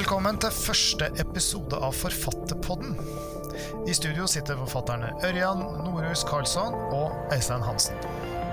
Velkommen 0.00 0.38
til 0.40 0.48
første 0.48 1.10
episode 1.20 1.76
av 1.76 1.92
Forfatterpodden. 1.92 2.94
I 3.84 3.92
studio 3.92 4.24
sitter 4.32 4.56
forfatterne 4.56 5.10
Ørjan 5.28 5.58
Norhus 5.84 6.22
Karlsson 6.24 6.72
og 6.72 7.34
Øystein 7.34 7.60
Hansen. 7.60 7.98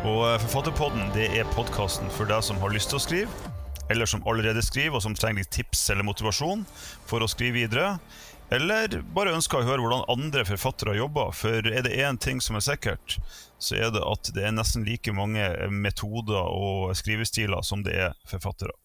Og 0.09 0.25
eh, 0.27 0.41
Forfatterpodden 0.43 1.13
det 1.15 1.29
er 1.39 1.47
podkasten 1.53 2.09
for 2.11 2.27
deg 2.27 2.43
som 2.43 2.59
har 2.59 2.73
lyst 2.75 2.91
til 2.91 2.99
å 2.99 3.03
skrive, 3.05 3.53
eller 3.87 4.09
som 4.11 4.27
allerede 4.27 4.59
skriver, 4.65 4.97
og 4.99 5.05
som 5.05 5.15
trenger 5.15 5.45
litt 5.45 5.53
tips 5.55 5.85
eller 5.93 6.03
motivasjon 6.09 6.65
for 7.07 7.23
å 7.23 7.29
skrive 7.31 7.61
videre. 7.61 7.93
Eller 8.51 8.97
bare 9.15 9.37
ønsker 9.37 9.61
å 9.61 9.69
høre 9.69 9.85
hvordan 9.85 10.03
andre 10.11 10.43
forfattere 10.49 10.97
jobber. 10.99 11.31
For 11.31 11.63
er 11.63 11.85
det 11.87 11.95
én 11.95 12.19
ting 12.19 12.43
som 12.43 12.59
er 12.59 12.65
sikkert, 12.67 13.21
så 13.55 13.79
er 13.79 13.95
det 13.95 14.03
at 14.03 14.33
det 14.35 14.43
er 14.49 14.57
nesten 14.57 14.83
like 14.83 15.15
mange 15.15 15.47
metoder 15.71 16.43
og 16.43 16.91
skrivestiler 16.99 17.63
som 17.63 17.87
det 17.87 17.95
er 18.09 18.19
forfattere. 18.27 18.75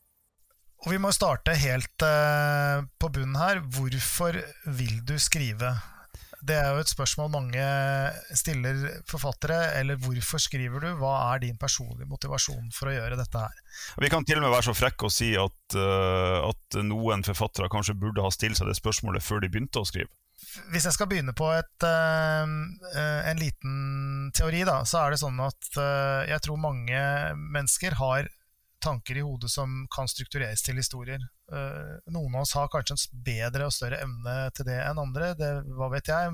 Og 0.82 0.90
vi 0.90 0.98
må 0.98 1.12
starte 1.14 1.54
helt 1.54 2.02
uh, 2.02 2.82
på 2.98 3.10
bunnen 3.14 3.38
her. 3.38 3.60
Hvorfor 3.70 4.38
vil 4.66 4.96
du 5.06 5.14
skrive? 5.22 5.76
Det 6.42 6.56
er 6.58 6.72
jo 6.74 6.82
et 6.82 6.90
spørsmål 6.90 7.28
mange 7.30 7.66
stiller 8.34 8.80
forfattere. 9.06 9.76
Eller 9.78 10.00
hvorfor 10.02 10.42
skriver 10.42 10.82
du? 10.82 10.88
Hva 10.98 11.12
er 11.28 11.44
din 11.44 11.60
personlige 11.60 12.10
motivasjon 12.10 12.74
for 12.74 12.90
å 12.90 12.96
gjøre 12.96 13.20
dette 13.20 13.44
her? 13.44 13.62
Vi 14.02 14.10
kan 14.10 14.26
til 14.26 14.40
og 14.40 14.48
med 14.48 14.56
være 14.56 14.72
så 14.72 14.74
frekke 14.74 15.06
å 15.06 15.14
si 15.14 15.30
at, 15.38 15.78
uh, 15.78 16.50
at 16.50 16.80
noen 16.82 17.22
forfattere 17.30 17.70
kanskje 17.70 17.98
burde 18.02 18.26
ha 18.26 18.34
stilt 18.34 18.58
seg 18.58 18.72
det 18.72 18.78
spørsmålet 18.80 19.22
før 19.22 19.44
de 19.44 19.52
begynte 19.54 19.84
å 19.84 19.86
skrive. 19.86 20.10
Hvis 20.74 20.88
jeg 20.88 20.96
skal 20.96 21.06
begynne 21.06 21.30
på 21.38 21.46
et, 21.54 21.86
uh, 21.86 22.42
en 23.30 23.38
liten 23.38 24.32
teori, 24.34 24.66
da, 24.66 24.80
så 24.82 25.04
er 25.04 25.14
det 25.14 25.22
sånn 25.22 25.38
at 25.46 25.76
jeg 26.26 26.42
tror 26.42 26.58
mange 26.58 26.98
mennesker 27.38 27.94
har 28.02 28.26
tanker 28.82 29.18
i 29.18 29.24
hodet 29.24 29.50
som 29.50 29.84
kan 29.94 30.10
struktureres 30.10 30.64
til 30.66 30.78
historier. 30.80 31.22
Uh, 31.52 32.00
noen 32.12 32.34
av 32.34 32.46
oss 32.46 32.54
har 32.56 32.70
kanskje 32.72 32.96
en 32.96 33.22
bedre 33.26 33.68
og 33.68 33.74
større 33.74 34.00
evne 34.02 34.36
til 34.56 34.68
det 34.68 34.78
enn 34.82 35.00
andre, 35.02 35.32
det, 35.38 35.52
hva 35.76 35.90
vet 35.92 36.10
jeg. 36.10 36.32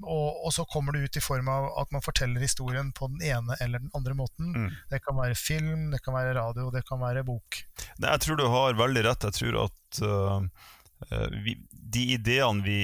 Og, 0.00 0.28
og, 0.46 0.48
så 0.56 0.64
kommer 0.64 0.96
det 0.96 1.04
ut 1.04 1.18
i 1.20 1.22
form 1.22 1.50
av 1.52 1.66
at 1.82 1.90
man 1.92 2.04
forteller 2.04 2.40
historien 2.40 2.88
på 2.96 3.10
den 3.12 3.24
ene 3.34 3.56
eller 3.60 3.82
den 3.82 3.92
andre 3.96 4.16
måten. 4.16 4.54
Mm. 4.56 4.70
Det 4.88 5.02
kan 5.04 5.18
være 5.18 5.36
film, 5.36 5.90
det 5.92 6.00
kan 6.04 6.16
være 6.16 6.34
radio, 6.38 6.70
det 6.72 6.86
kan 6.88 7.02
være 7.02 7.24
bok. 7.28 7.62
Nei, 7.98 8.14
jeg 8.14 8.24
tror 8.24 8.40
du 8.40 8.46
har 8.48 8.80
veldig 8.80 9.04
rett. 9.10 9.28
Jeg 9.28 9.36
tror 9.36 9.60
at 9.66 10.02
uh, 10.08 11.28
vi, 11.44 11.58
de 11.70 12.06
ideene 12.16 12.64
vi, 12.64 12.80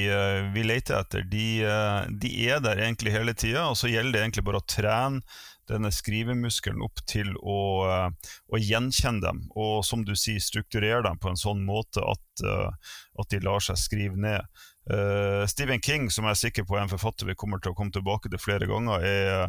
vi, 0.52 0.68
leter 0.68 1.00
etter, 1.00 1.24
de, 1.28 1.48
de 2.20 2.30
er 2.50 2.60
der 2.64 2.84
egentlig 2.84 3.16
hele 3.16 3.36
tida. 3.36 3.68
Og 3.70 3.80
så 3.80 3.88
gjelder 3.92 4.18
det 4.18 4.24
egentlig 4.26 4.44
bare 4.50 4.60
å 4.60 4.68
trene 4.76 5.24
denne 5.70 5.90
skrivemuskelen 5.94 6.82
opp 6.84 7.02
til 7.08 7.32
å, 7.40 7.58
eh, 7.88 8.32
å, 8.52 8.60
gjenkjenne 8.60 9.24
dem, 9.24 9.42
og 9.56 9.84
som 9.86 10.04
du 10.06 10.14
sier, 10.18 10.42
strukturere 10.42 11.02
dem 11.06 11.20
på 11.22 11.32
en 11.32 11.40
sånn 11.40 11.64
måte 11.66 12.04
at, 12.04 12.44
eh, 12.44 12.94
at 13.20 13.32
de 13.32 13.42
lar 13.44 13.64
seg 13.64 13.80
skrive 13.80 14.20
ned. 14.20 14.64
Uh, 14.86 15.42
Stephen 15.50 15.80
King, 15.82 16.04
som 16.14 16.28
jeg 16.28 16.36
er 16.36 16.38
sikker 16.38 16.66
på 16.66 16.76
er 16.76 16.84
en 16.84 16.92
forfatter 16.92 17.26
vi 17.26 17.34
kommer 17.34 17.58
til 17.58 17.72
å 17.72 17.74
komme 17.74 17.90
tilbake 17.90 18.30
til 18.30 18.38
flere 18.38 18.68
ganger, 18.70 19.02
er, 19.02 19.48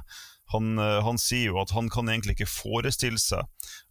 han, 0.53 0.79
han, 0.79 1.17
sier 1.19 1.51
jo 1.51 1.59
at 1.61 1.73
han 1.75 1.89
kan 1.91 2.07
egentlig 2.11 2.37
ikke 2.37 2.49
forestille 2.49 3.19
seg 3.19 3.43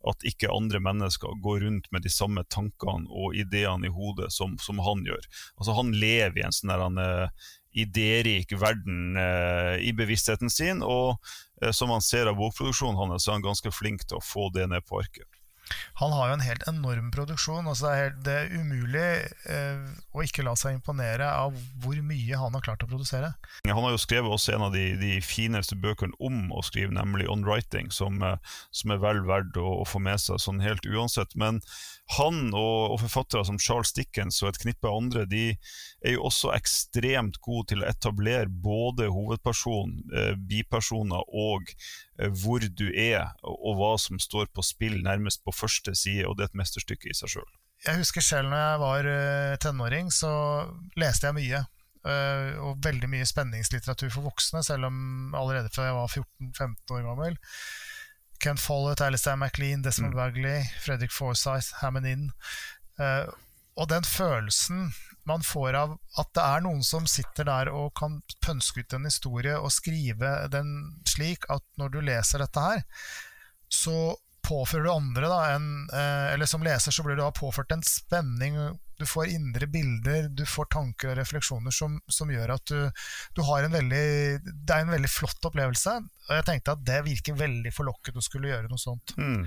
at 0.08 0.24
ikke 0.24 0.52
andre 0.52 0.80
mennesker 0.80 1.36
går 1.44 1.60
rundt 1.66 1.90
med 1.92 2.06
de 2.06 2.12
samme 2.12 2.46
tankene 2.52 3.10
og 3.12 3.36
ideene 3.36 3.90
i 3.90 3.92
hodet 3.92 4.30
som, 4.32 4.56
som 4.62 4.80
han 4.84 5.04
gjør. 5.04 5.28
Altså 5.58 5.76
Han 5.76 5.92
lever 5.92 6.40
i 6.40 6.46
en 6.46 6.56
sånn 6.56 6.72
der, 6.72 7.28
idérik 7.76 8.52
verden 8.60 9.16
eh, 9.16 9.76
i 9.84 9.92
bevisstheten 9.92 10.50
sin. 10.50 10.82
Og 10.82 11.16
eh, 11.62 11.72
som 11.76 11.92
man 11.92 12.04
ser 12.04 12.30
av 12.30 12.38
bokproduksjonen 12.40 12.98
hans, 13.00 13.28
er 13.28 13.36
han 13.36 13.44
ganske 13.44 13.72
flink 13.74 14.06
til 14.06 14.20
å 14.20 14.24
få 14.24 14.48
det 14.54 14.68
ned 14.72 14.86
på 14.88 15.02
arket. 15.02 15.28
Han 16.00 16.12
har 16.12 16.28
jo 16.28 16.36
en 16.36 16.44
helt 16.44 16.66
enorm 16.68 17.10
produksjon. 17.14 17.66
Altså 17.66 17.86
det, 17.86 17.92
er 17.92 18.02
helt, 18.02 18.20
det, 18.26 18.34
er 18.36 18.54
umulig 18.60 19.06
eh, 19.52 19.86
å 20.12 20.24
ikke 20.24 20.44
la 20.46 20.54
seg 20.58 20.76
imponere 20.76 21.28
av 21.32 21.56
hvor 21.82 21.98
mye 22.04 22.40
han 22.40 22.56
har 22.56 22.64
klart 22.64 22.84
å 22.84 22.90
produsere. 22.90 23.32
Han 23.66 23.84
har 23.84 23.94
jo 23.94 24.02
skrevet 24.02 24.32
også 24.32 24.56
en 24.56 24.66
av 24.68 24.76
de, 24.76 24.88
de 25.00 25.16
fineste 25.24 25.78
bøkene 25.80 26.16
om 26.22 26.52
å 26.54 26.64
skrive, 26.66 26.94
nemlig 26.94 27.28
'On 27.30 27.44
Writing', 27.46 27.90
som, 27.94 28.22
eh, 28.22 28.38
som 28.70 28.94
er 28.94 29.02
vel 29.02 29.24
verdt 29.26 29.58
å, 29.60 29.82
å, 29.82 29.84
få 29.88 30.02
med 30.02 30.22
seg 30.22 30.42
sånn 30.42 30.62
helt 30.64 30.86
uansett. 30.86 31.34
Men 31.34 31.62
han 32.14 32.52
og, 32.54 32.92
og, 32.92 33.00
forfattere 33.02 33.42
som 33.48 33.58
Charles 33.58 33.90
Dickens 33.96 34.38
og 34.44 34.52
et 34.52 34.60
knippe 34.62 34.90
andre 34.90 35.24
de 35.26 35.46
er 36.06 36.14
jo 36.14 36.28
også 36.28 36.52
ekstremt 36.54 37.40
gode 37.42 37.72
til 37.72 37.82
å 37.82 37.88
etablere 37.90 38.46
både 38.46 39.08
hovedperson, 39.10 39.96
eh, 40.14 40.32
bipersoner 40.38 41.26
og 41.26 41.72
eh, 42.20 42.30
hvor 42.30 42.62
du 42.62 42.86
er, 42.92 43.32
og, 43.42 43.56
og, 43.58 43.78
hva 43.80 43.92
som 43.98 44.22
står 44.22 44.52
på 44.54 44.64
spill 44.66 45.00
nærmest 45.02 45.42
på 45.42 45.54
første 45.54 45.96
side. 45.98 46.28
Og 46.28 46.38
det 46.38 46.46
er 46.46 46.52
et 46.52 46.60
mesterstykke 46.62 47.10
i 47.10 47.16
seg 47.16 47.36
sjøl. 47.36 47.50
Jeg 47.86 48.00
husker 48.00 48.24
selv 48.24 48.50
når 48.50 48.62
jeg 48.62 48.78
var 48.82 49.08
uh, 49.10 49.56
tenåring, 49.62 50.08
så 50.14 50.30
leste 50.98 51.28
jeg 51.28 51.36
mye. 51.36 51.64
Uh, 52.06 52.54
og 52.62 52.80
veldig 52.86 53.10
mye 53.10 53.26
spenningslitteratur 53.26 54.12
for 54.14 54.28
voksne, 54.30 54.62
selv 54.64 54.88
om 54.88 55.34
allerede 55.34 55.72
før 55.74 55.90
jeg 55.90 55.98
var 55.98 56.14
14-15 56.14 56.94
år 56.96 57.04
gammel. 57.10 57.38
Ken 58.42 58.60
Follett, 58.60 59.00
Alistair 59.00 59.36
MacLean, 59.36 59.82
Desmond 59.82 60.14
mm. 60.14 60.18
Bagley, 60.18 60.62
Fredrik 60.82 61.12
Forsyth, 61.12 61.74
Hammond 61.82 62.06
Inn. 62.10 62.30
Uh, 63.00 63.28
og 63.76 63.90
den 63.92 64.06
følelsen 64.08 64.90
man 65.26 65.42
får 65.42 65.74
av 65.76 65.96
at 66.20 66.28
det 66.38 66.44
er 66.44 66.62
noen 66.64 66.84
som 66.86 67.08
sitter 67.10 67.48
der 67.48 67.68
og 67.74 67.90
kan 67.98 68.20
pønske 68.44 68.84
ut 68.84 68.94
en 68.96 69.08
historie 69.08 69.56
og 69.58 69.74
skrive 69.74 70.46
den 70.52 70.70
slik 71.08 71.48
at 71.52 71.64
når 71.80 71.92
du 71.92 71.98
leser 72.06 72.44
dette 72.44 72.62
her, 72.62 72.84
så 73.68 74.14
påfører 74.46 74.86
du 74.86 74.92
andre 74.92 75.28
da, 75.28 75.40
en, 75.56 75.68
uh, 75.90 76.32
Eller 76.32 76.46
som 76.46 76.62
leser 76.62 76.94
så 76.94 77.02
blir 77.02 77.18
du 77.18 77.24
da 77.24 77.32
påført 77.34 77.74
en 77.74 77.82
spenning 77.84 78.56
du 78.96 79.04
får 79.08 79.32
indre 79.34 79.68
bilder, 79.70 80.28
du 80.32 80.44
får 80.48 80.70
tanker 80.72 81.12
og 81.12 81.18
refleksjoner 81.20 81.74
som, 81.74 81.98
som 82.08 82.30
gjør 82.32 82.54
at 82.56 82.72
du, 82.72 83.06
du, 83.36 83.42
har 83.48 83.66
en 83.66 83.74
veldig 83.76 84.04
Det 84.42 84.72
er 84.74 84.84
en 84.84 84.94
veldig 84.94 85.10
flott 85.12 85.50
opplevelse. 85.50 85.98
Og 86.28 86.32
jeg 86.38 86.46
tenkte 86.48 86.76
at 86.76 86.84
det 86.86 87.02
virker 87.06 87.38
veldig 87.38 87.72
forlokkende 87.76 88.22
å 88.22 88.26
skulle 88.26 88.52
gjøre 88.52 88.70
noe 88.72 88.80
sånt. 88.80 89.16
Mm. 89.20 89.44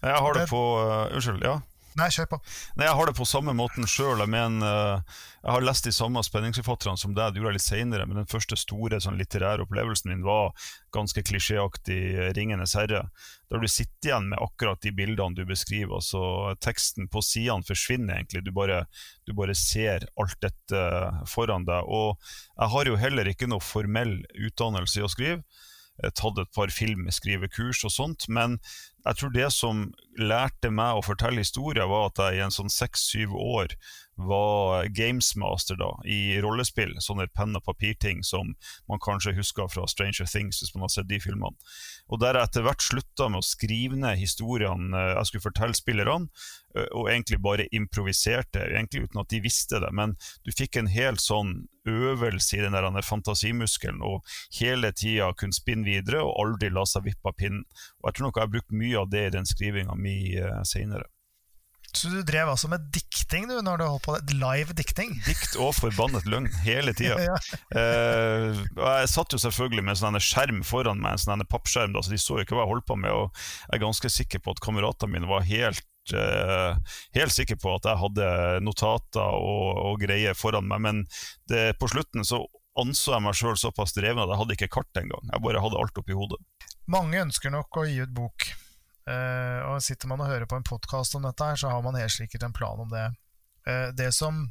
Jeg 0.00 0.22
har 0.24 0.34
det, 0.36 0.44
det 0.44 0.52
på 0.52 0.62
uh, 0.80 1.12
Unnskyld. 1.16 1.44
ja 1.46 1.60
Nei, 1.98 2.06
kjør 2.14 2.28
på. 2.30 2.38
Nei, 2.78 2.86
Jeg 2.86 2.96
har 2.98 3.08
det 3.08 3.16
på 3.18 3.26
samme 3.26 3.54
måten 3.56 3.86
sjøl. 3.88 4.22
Jeg, 4.22 4.50
uh, 4.62 5.00
jeg 5.42 5.54
har 5.56 5.64
lest 5.64 5.88
de 5.88 5.92
samme 5.94 6.22
spenningsforfatterne 6.22 7.00
som 7.00 7.16
deg, 7.16 7.32
det 7.32 7.40
gjorde 7.40 7.54
jeg 7.54 7.58
litt 7.58 7.66
senere, 7.66 8.06
men 8.06 8.20
den 8.20 8.30
første 8.30 8.58
store 8.60 9.00
sånn, 9.02 9.18
litterære 9.18 9.66
opplevelsen 9.66 10.12
min 10.12 10.22
var 10.26 10.52
ganske 10.94 11.24
klisjéaktig 11.26 12.00
'Ringenes 12.36 12.76
herre'. 12.78 13.08
Der 13.50 13.58
du 13.58 13.66
sitter 13.66 14.12
igjen 14.12 14.28
med 14.30 14.38
akkurat 14.38 14.78
de 14.84 14.92
bildene 14.94 15.34
du 15.34 15.42
beskriver. 15.46 15.98
altså 15.98 16.54
Teksten 16.62 17.08
på 17.10 17.22
sidene 17.26 17.66
forsvinner 17.66 18.20
egentlig. 18.20 18.44
Du 18.46 18.52
bare, 18.54 18.84
du 19.26 19.34
bare 19.34 19.56
ser 19.58 20.06
alt 20.14 20.38
dette 20.40 20.84
foran 21.26 21.66
deg. 21.66 21.82
Og 21.90 22.14
jeg 22.54 22.70
har 22.76 22.86
jo 22.86 23.00
heller 23.00 23.26
ikke 23.26 23.50
noe 23.50 23.64
formell 23.64 24.20
utdannelse 24.38 25.02
i 25.02 25.06
å 25.06 25.10
skrive 25.10 25.42
tatt 26.16 26.38
et 26.40 26.52
par 26.56 26.72
filmskrivekurs 26.74 27.84
og 27.88 27.94
sånt, 27.94 28.28
men 28.28 28.58
jeg 29.06 29.16
tror 29.16 29.32
det 29.34 29.48
som 29.54 29.86
lærte 30.20 30.70
meg 30.72 30.98
å 30.98 31.04
fortelle 31.04 31.44
historier, 31.44 31.88
var 31.88 32.10
at 32.10 32.20
jeg 32.20 32.40
i 32.40 32.44
en 32.44 32.54
sånn 32.54 32.72
seks-syv 32.72 33.36
år 33.36 33.76
var 34.26 34.86
gamesmaster 34.96 35.78
da, 35.80 35.90
i 36.04 36.40
rollespill. 36.42 36.96
Sånne 37.02 37.28
penn- 37.34 37.56
og 37.58 37.64
papirting 37.66 38.24
som 38.26 38.54
man 38.90 39.02
kanskje 39.02 39.36
husker 39.38 39.70
fra 39.72 39.86
Stranger 39.90 40.28
Things, 40.30 40.60
hvis 40.60 40.74
man 40.74 40.86
har 40.86 40.94
sett 40.94 41.10
de 41.10 41.20
filmene. 41.22 41.56
Og 42.10 42.20
der 42.22 42.38
jeg 42.38 42.50
etter 42.50 42.66
hvert 42.66 42.84
slutta 42.84 43.28
med 43.30 43.42
å 43.42 43.46
skrive 43.46 43.98
ned 44.00 44.18
historiene 44.20 44.90
eh, 44.96 45.12
jeg 45.18 45.30
skulle 45.30 45.46
fortelle 45.46 45.78
spillerne, 45.78 46.30
eh, 46.74 46.88
og 46.90 47.10
egentlig 47.12 47.40
bare 47.42 47.68
improviserte, 47.76 48.64
egentlig 48.68 49.06
uten 49.06 49.22
at 49.22 49.30
de 49.32 49.42
visste 49.44 49.82
det. 49.82 49.92
Men 49.96 50.16
du 50.46 50.52
fikk 50.54 50.80
en 50.80 50.90
helt 50.90 51.22
sånn 51.22 51.54
øvelse 51.88 52.58
i 52.58 52.64
den 52.64 52.76
der 52.76 53.06
fantasimuskelen, 53.06 54.02
og 54.02 54.26
hele 54.58 54.92
tida 54.92 55.30
kunne 55.38 55.56
spinne 55.56 55.86
videre 55.86 56.24
og 56.26 56.36
aldri 56.44 56.72
la 56.72 56.84
seg 56.88 57.06
vippe 57.08 57.30
av 57.30 57.38
pinnen. 57.38 57.64
Og 58.00 58.10
jeg 58.10 58.18
tror 58.18 58.28
nok 58.28 58.40
jeg 58.40 58.48
har 58.48 58.54
brukt 58.56 58.76
mye 58.82 59.00
av 59.00 59.10
det 59.12 59.24
i 59.28 59.32
den 59.38 59.48
skrivinga 59.48 59.96
mi 59.96 60.18
eh, 60.36 60.60
seinere. 60.68 61.08
Så 61.96 62.10
du 62.12 62.20
drev 62.26 62.50
altså 62.52 62.70
med 62.70 62.86
dikting 62.94 63.48
du, 63.50 63.56
når 63.64 63.80
du 63.80 63.84
holdt 63.86 64.04
på 64.04 64.16
det? 64.16 64.36
Live 64.38 64.74
dikting? 64.78 65.16
Dikt 65.26 65.56
og 65.60 65.72
forbannet 65.78 66.26
løgn 66.30 66.48
hele 66.64 66.94
tida. 66.96 67.18
ja. 67.28 67.38
eh, 67.76 68.60
jeg 68.78 69.10
satt 69.12 69.34
jo 69.34 69.40
selvfølgelig 69.42 69.86
med 69.86 69.96
en 69.96 70.02
sånn 70.02 70.20
skjerm 70.22 70.62
foran 70.66 71.02
meg, 71.02 71.18
en 71.18 71.24
sånn 71.24 71.46
pappskjerm, 71.50 71.96
da, 71.96 72.04
så 72.04 72.14
de 72.14 72.20
så 72.20 72.38
jo 72.38 72.46
ikke 72.46 72.58
hva 72.58 72.66
jeg 72.66 72.72
holdt 72.74 72.88
på 72.90 72.98
med. 73.00 73.14
Og 73.14 73.42
jeg 73.66 73.78
er 73.78 73.84
ganske 73.84 74.12
sikker 74.16 74.44
på 74.44 74.54
at 74.54 74.62
kameratene 74.64 75.16
mine 75.16 75.30
var 75.30 75.46
helt 75.48 76.14
eh, 76.14 76.94
helt 77.18 77.34
sikker 77.34 77.58
på 77.60 77.74
at 77.76 77.90
jeg 77.90 78.02
hadde 78.04 78.30
notater 78.64 79.36
og, 79.36 79.82
og 79.90 80.00
greier 80.02 80.38
foran 80.38 80.70
meg, 80.70 80.82
men 80.86 81.04
det, 81.50 81.74
på 81.80 81.90
slutten 81.90 82.26
så 82.26 82.44
anså 82.80 83.16
jeg 83.16 83.24
meg 83.26 83.36
sjøl 83.36 83.58
såpass 83.58 83.94
dreven 83.96 84.22
at 84.22 84.30
jeg 84.30 84.40
hadde 84.42 84.56
ikke 84.56 84.72
kart 84.78 85.00
engang. 85.02 85.26
Jeg 85.32 85.44
bare 85.44 85.62
hadde 85.62 85.78
alt 85.80 86.00
oppi 86.00 86.16
hodet. 86.16 86.40
Mange 86.90 87.20
ønsker 87.22 87.52
nok 87.54 87.82
å 87.82 87.86
gi 87.86 88.00
ut 88.02 88.14
bok. 88.14 88.50
Uh, 89.08 89.70
og 89.70 89.82
Sitter 89.84 90.10
man 90.10 90.20
og 90.22 90.30
hører 90.30 90.48
på 90.48 90.58
en 90.58 90.66
podkast 90.66 91.16
om 91.16 91.24
dette, 91.24 91.44
her, 91.44 91.58
så 91.58 91.72
har 91.72 91.84
man 91.84 91.98
helt 91.98 92.14
sikkert 92.14 92.44
en 92.46 92.56
plan 92.56 92.80
om 92.82 92.90
det. 92.92 93.06
Uh, 93.68 93.88
det 93.96 94.10
som 94.16 94.46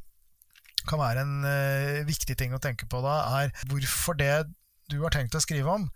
kan 0.89 1.01
være 1.01 1.25
en 1.25 1.35
uh, 1.45 2.07
viktig 2.07 2.37
ting 2.39 2.55
å 2.55 2.61
tenke 2.63 2.87
på 2.89 3.01
da, 3.05 3.19
er 3.41 3.53
hvorfor 3.69 4.17
det 4.19 4.47
du 4.89 5.01
har 5.03 5.13
tenkt 5.13 5.37
å 5.37 5.43
skrive 5.43 5.69
om, 5.69 5.89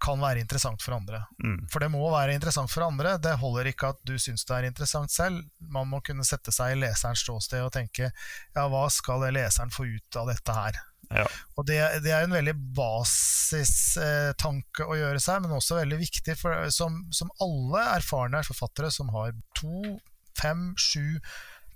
kan 0.00 0.20
være 0.22 0.40
interessant 0.40 0.80
for 0.80 0.96
andre. 0.96 1.18
Mm. 1.44 1.66
For 1.68 1.84
det 1.84 1.90
må 1.92 2.00
være 2.08 2.32
interessant 2.32 2.72
for 2.72 2.86
andre. 2.86 3.18
Det 3.20 3.34
holder 3.42 3.68
ikke 3.68 3.90
at 3.92 4.00
du 4.08 4.14
syns 4.16 4.46
det 4.48 4.56
er 4.56 4.68
interessant 4.70 5.12
selv. 5.12 5.42
Man 5.60 5.90
må 5.90 6.00
kunne 6.04 6.24
sette 6.24 6.54
seg 6.56 6.72
i 6.72 6.78
leserens 6.80 7.20
ståsted 7.20 7.66
og 7.66 7.74
tenke 7.74 8.08
ja, 8.08 8.64
hva 8.64 8.86
skal 8.92 9.26
leseren 9.28 9.72
få 9.74 9.84
ut 9.90 10.20
av 10.20 10.32
dette 10.32 10.56
her? 10.56 10.80
Ja. 11.10 11.26
Og 11.58 11.66
det, 11.66 11.78
det, 12.04 12.12
er 12.14 12.22
en 12.24 12.36
veldig 12.36 12.54
basistanke 12.76 14.86
å 14.86 14.94
gjøre 14.98 15.20
seg, 15.22 15.42
men 15.42 15.56
også 15.56 15.80
veldig 15.80 15.98
viktig 16.00 16.34
for, 16.38 16.50
som, 16.74 17.00
som 17.14 17.32
alle 17.42 17.80
erfarne 17.96 18.44
forfattere 18.46 18.90
som 18.94 19.10
har 19.16 19.34
to, 19.58 19.96
fem, 20.38 20.70
sju, 20.78 21.18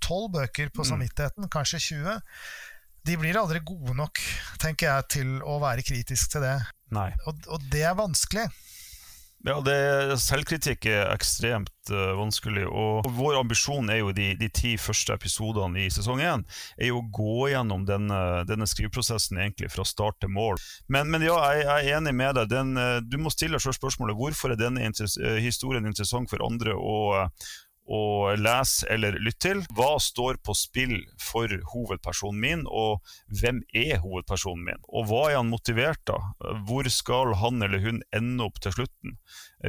tolv 0.05 0.31
bøker 0.37 0.71
på 0.71 0.81
Mm. 0.85 0.91
samvittigheten, 0.93 1.51
kanskje 1.51 1.79
20, 1.81 2.21
de 3.05 3.17
blir 3.21 3.37
aldri 3.37 3.61
gode 3.61 3.95
nok, 3.99 4.21
tenker 4.63 4.87
jeg, 4.89 5.03
til 5.19 5.43
å 5.43 5.59
være 5.61 5.83
kritisk 5.85 6.31
til 6.33 6.41
det. 6.47 6.57
Og, 7.27 7.35
og 7.53 7.61
det 7.73 7.83
er 7.85 7.95
vanskelig. 7.99 8.47
Ja, 9.45 9.59
det, 9.61 9.77
Selvkritikk 10.25 10.87
er 10.89 11.11
ekstremt 11.13 11.91
uh, 11.93 12.15
vanskelig. 12.17 12.65
Og 12.65 13.05
vår 13.13 13.37
ambisjon 13.43 13.91
er 13.93 14.01
jo 14.01 14.15
de, 14.17 14.31
de 14.41 14.49
ti 14.49 14.73
første 14.81 15.13
episodene 15.19 15.83
i 15.85 15.91
sesong 15.93 16.23
én 16.25 16.45
er 16.79 16.89
jo 16.89 17.03
å 17.03 17.09
gå 17.13 17.51
gjennom 17.53 17.85
denne, 17.85 18.21
denne 18.49 18.69
skriveprosessen 18.69 19.43
egentlig 19.43 19.69
fra 19.75 19.85
start 19.85 20.17
til 20.25 20.33
mål. 20.33 20.57
Men, 20.89 21.13
men 21.13 21.27
ja, 21.27 21.37
jeg, 21.53 21.67
jeg 21.67 21.93
er 21.93 21.99
enig 21.99 22.15
med 22.17 22.39
deg. 22.39 22.49
Den, 22.55 22.73
eh, 22.81 23.03
du 23.05 23.19
må 23.21 23.33
stille 23.35 23.61
deg 23.61 23.77
spørsmålet 23.77 24.17
hvorfor 24.17 24.55
er 24.55 24.61
denne 24.61 24.87
interess 24.89 25.19
eh, 25.21 25.37
historien 25.45 25.85
interessant 25.85 26.33
for 26.33 26.45
andre 26.45 26.73
og 26.81 27.19
eh, 27.21 27.53
å 27.85 28.33
lese 28.41 28.89
eller 28.93 29.19
lytte 29.21 29.43
til. 29.45 29.63
Hva 29.77 29.97
står 30.01 30.39
på 30.45 30.55
spill 30.57 30.95
for 31.21 31.53
hovedpersonen 31.73 32.41
min, 32.41 32.63
og 32.65 33.05
hvem 33.29 33.61
er 33.77 34.01
hovedpersonen 34.03 34.65
min? 34.71 34.83
Og 34.89 35.09
hva 35.11 35.25
er 35.31 35.39
han 35.41 35.53
motivert 35.53 36.13
av? 36.13 36.33
Hvor 36.69 36.89
skal 36.93 37.35
han 37.43 37.65
eller 37.65 37.83
hun 37.85 38.01
ende 38.17 38.47
opp 38.47 38.61
til 38.65 38.77
slutten? 38.77 39.19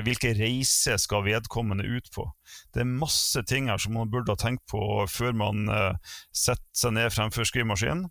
Hvilke 0.06 0.34
reiser 0.38 1.00
skal 1.02 1.26
vedkommende 1.28 1.88
ut 1.88 2.08
på? 2.16 2.28
Det 2.74 2.84
er 2.84 2.98
masse 3.04 3.44
ting 3.50 3.72
her 3.72 3.82
som 3.82 3.98
man 3.98 4.12
burde 4.12 4.32
ha 4.32 4.40
tenkt 4.40 4.66
på 4.72 4.80
før 5.12 5.36
man 5.36 5.68
uh, 5.72 5.98
setter 6.36 6.64
seg 6.76 6.96
ned 6.96 7.14
fremfor 7.16 7.48
skrivemaskinen. 7.48 8.08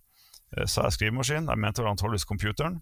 Uh, 0.54 0.66
sa 0.70 0.86
jeg 0.86 0.96
skrivemaskin? 0.98 1.48
Jeg 1.50 1.62
mente 1.62 1.84
antakeligvis 1.84 2.28
computeren. 2.28 2.80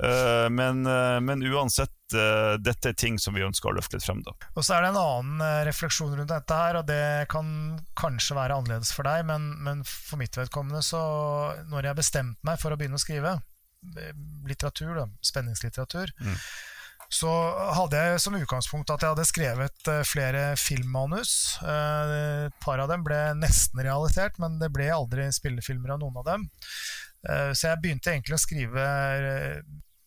Uh, 0.00 0.48
men, 0.52 0.82
men, 1.26 1.44
uansett, 1.52 1.92
dette 2.12 2.90
er 2.90 2.96
ting 2.98 3.16
som 3.16 3.32
vi 3.32 3.44
ønsker 3.44 3.70
å 3.70 3.76
løfte 3.76 3.96
litt 3.96 4.04
frem. 4.04 4.18
da. 4.26 4.34
Og 4.52 4.66
så 4.66 4.74
er 4.76 4.84
det 4.84 4.90
en 4.90 4.98
annen 5.00 5.62
refleksjon 5.68 6.12
rundt 6.18 6.32
dette 6.32 6.58
her, 6.58 6.76
og 6.80 6.88
det 6.90 7.28
kan 7.32 7.46
kanskje 7.96 8.36
være 8.36 8.58
annerledes 8.58 8.90
for 8.92 9.08
deg, 9.08 9.24
men, 9.30 9.46
men 9.64 9.80
for 9.88 10.20
mitt 10.20 10.36
vedkommende 10.36 10.82
så 10.84 11.00
Når 11.70 11.88
jeg 11.88 11.98
bestemte 12.02 12.44
meg 12.44 12.60
for 12.60 12.74
å 12.74 12.76
begynne 12.76 13.00
å 13.00 13.02
skrive 13.02 13.38
litteratur, 14.46 14.92
da, 14.94 15.08
spenningslitteratur, 15.24 16.12
Mm. 16.20 16.36
Så 17.12 17.30
hadde 17.76 18.00
jeg 18.00 18.20
som 18.24 18.36
utgangspunkt 18.38 18.90
at 18.92 19.04
jeg 19.04 19.12
hadde 19.12 19.28
skrevet 19.28 19.92
eh, 19.92 20.02
flere 20.08 20.44
filmmanus. 20.60 21.34
Eh, 21.60 22.16
Et 22.48 22.58
par 22.64 22.80
av 22.80 22.88
dem 22.88 23.04
ble 23.04 23.20
nesten 23.36 23.82
realisert, 23.84 24.40
men 24.42 24.58
det 24.62 24.72
ble 24.72 24.88
aldri 24.94 25.28
spillefilmer 25.34 25.94
av 25.94 26.02
noen 26.02 26.20
av 26.22 26.28
dem. 26.30 26.48
Eh, 27.28 27.52
Så 27.52 27.68
jeg 27.68 27.82
begynte 27.84 28.14
egentlig 28.14 28.38
å 28.38 28.44
skrive 28.46 28.86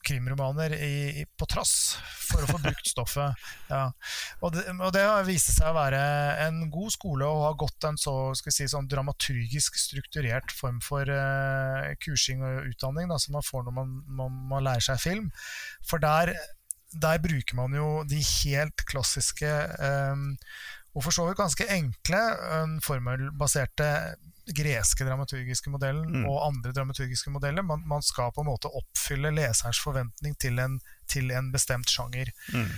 krimromaner 0.06 0.76
i, 0.78 1.22
i, 1.22 1.24
på 1.26 1.48
trass, 1.50 1.96
for 2.30 2.44
å 2.44 2.50
få 2.50 2.60
brukt 2.62 2.90
stoffet. 2.90 3.46
Ja. 3.66 3.88
Og, 4.46 4.52
det, 4.54 4.62
og 4.76 4.92
det 4.94 5.02
har 5.02 5.26
vist 5.26 5.50
seg 5.56 5.72
å 5.72 5.78
være 5.78 6.00
en 6.46 6.60
god 6.74 6.94
skole 6.94 7.26
og 7.26 7.46
har 7.48 7.56
gått 7.58 7.88
en 7.90 7.98
så 7.98 8.14
si, 8.38 8.68
sånn 8.70 8.86
dramaturgisk 8.92 9.80
strukturert 9.82 10.54
form 10.54 10.78
for 10.86 11.10
uh, 11.10 11.90
kursing 12.04 12.44
og 12.46 12.70
utdanning 12.70 13.10
da, 13.10 13.18
som 13.22 13.34
man 13.38 13.46
får 13.46 13.66
når 13.66 13.76
man, 13.80 13.96
man, 14.22 14.38
man 14.52 14.68
lærer 14.68 14.86
seg 14.86 15.02
film. 15.02 15.32
For 15.90 16.04
der, 16.04 16.36
der 17.02 17.20
bruker 17.24 17.58
man 17.60 17.74
jo 17.76 18.04
de 18.08 18.22
helt 18.22 18.86
klassiske 18.90 19.50
eh, 19.50 20.26
og 20.96 21.04
for 21.04 21.12
så 21.12 21.26
vidt 21.28 21.40
ganske 21.42 21.66
enkle 21.76 22.22
eh, 22.34 22.76
formelbaserte 22.86 23.90
greske 24.56 25.04
dramaturgiske 25.08 25.72
modellen 25.74 26.06
Mm. 26.22 26.26
og 26.30 26.44
andre 26.48 26.72
dramaturgiske 26.72 27.32
modeller. 27.34 27.66
Man, 27.66 27.82
man 27.90 28.02
skal 28.06 28.30
på 28.32 28.44
en 28.44 28.52
måte 28.52 28.70
oppfylle 28.70 29.32
leserens 29.34 29.80
forventning 29.82 30.36
til 30.40 30.60
en, 30.62 30.78
til 31.10 31.32
en 31.34 31.52
bestemt 31.52 31.90
sjanger. 31.90 32.30
Mm. 32.54 32.70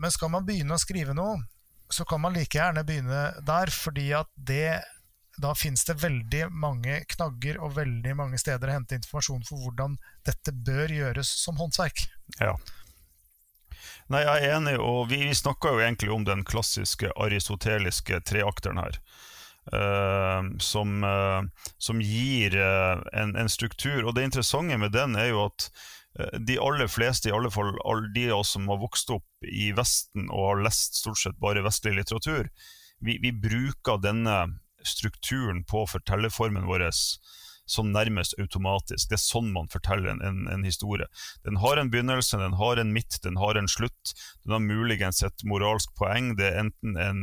Men 0.00 0.10
skal 0.10 0.32
man 0.32 0.46
begynne 0.48 0.74
å 0.74 0.80
skrive 0.80 1.14
noe, 1.14 1.36
så 1.92 2.04
kan 2.08 2.20
man 2.24 2.34
like 2.34 2.56
gjerne 2.58 2.82
begynne 2.84 3.26
der, 3.46 3.70
fordi 3.70 4.08
at 4.16 4.32
det 4.34 4.80
da 5.36 5.52
finnes 5.54 5.84
det 5.84 5.98
veldig 6.00 6.46
mange 6.50 7.02
knagger 7.12 7.58
og 7.60 7.74
veldig 7.76 8.14
mange 8.16 8.38
steder 8.40 8.70
å 8.72 8.76
hente 8.78 8.96
informasjon 8.96 9.44
for 9.44 9.60
hvordan 9.60 9.98
dette 10.24 10.54
bør 10.64 10.88
gjøres 10.96 11.28
som 11.44 11.60
håndverk. 11.60 12.06
Ja. 12.40 12.54
Nei, 14.12 14.22
jeg 14.22 14.42
er 14.42 14.56
enig, 14.56 14.76
og 14.82 15.08
vi, 15.10 15.20
vi 15.26 15.34
snakka 15.36 15.74
jo 15.74 15.82
egentlig 15.82 16.12
om 16.14 16.26
den 16.26 16.44
klassiske 16.46 17.10
aristoteliske 17.16 18.20
treakteren 18.28 18.82
her. 18.82 19.00
Uh, 19.66 20.46
som, 20.62 21.00
uh, 21.02 21.42
som, 21.82 21.98
gir 21.98 22.54
uh, 22.54 23.02
en, 23.18 23.34
en, 23.34 23.48
struktur. 23.50 24.04
Og 24.04 24.14
det 24.14 24.28
interessante 24.28 24.78
med 24.78 24.94
den 24.94 25.18
er 25.18 25.32
jo 25.32 25.48
at 25.48 25.70
de 26.38 26.54
aller 26.62 26.88
fleste, 26.88 27.28
i 27.28 27.34
alle 27.34 27.50
fall 27.52 27.74
alle 27.84 28.08
de 28.14 28.30
av 28.30 28.38
oss 28.40 28.54
som 28.54 28.70
har 28.70 28.78
vokst 28.80 29.10
opp 29.12 29.44
i 29.44 29.66
Vesten 29.76 30.30
og 30.30 30.46
har 30.46 30.62
lest 30.64 30.96
stort 31.02 31.20
sett 31.20 31.36
bare 31.42 31.64
vestlig 31.66 31.92
litteratur, 31.98 32.46
vi, 33.04 33.18
vi 33.20 33.34
bruker 33.36 34.00
denne 34.00 34.38
strukturen 34.86 35.64
på 35.68 35.84
fortellerformen 35.90 36.64
vår 36.70 36.86
som 37.66 37.90
nærmest 37.92 38.36
automatisk. 38.40 39.08
Det 39.10 39.18
er 39.18 39.22
sånn 39.22 39.50
man 39.54 39.70
forteller 39.72 40.12
en, 40.12 40.22
en, 40.24 40.46
en, 40.52 40.64
historie. 40.66 41.06
Den 41.46 41.58
har 41.62 41.80
en 41.80 41.90
begynnelse, 41.92 42.38
den 42.40 42.56
har 42.60 42.80
en 42.80 42.92
midt, 42.94 43.18
den 43.24 43.38
har 43.42 43.58
en 43.58 43.68
slutt. 43.70 44.14
Den 44.44 44.56
har 44.56 44.64
muligens 44.64 45.22
et 45.26 45.46
moralsk 45.48 45.92
poeng. 45.98 46.34
Det 46.38 46.48
er 46.48 46.62
enten 46.64 46.96
en, 47.00 47.22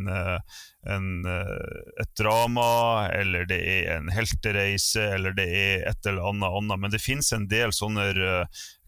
en, 0.95 1.09
et 1.25 2.13
drama, 2.19 3.07
eller 3.15 3.47
det 3.49 3.61
er 3.63 3.97
en 3.97 4.11
heltereise, 4.13 5.07
eller 5.15 5.35
det 5.37 5.47
er 5.47 5.87
et 5.91 6.11
eller 6.11 6.29
annet 6.33 6.59
annet. 6.59 6.83
Men 6.83 6.93
det 6.93 7.03
finnes 7.03 7.31
en 7.35 7.47
del 7.51 7.75
sånne 7.75 8.11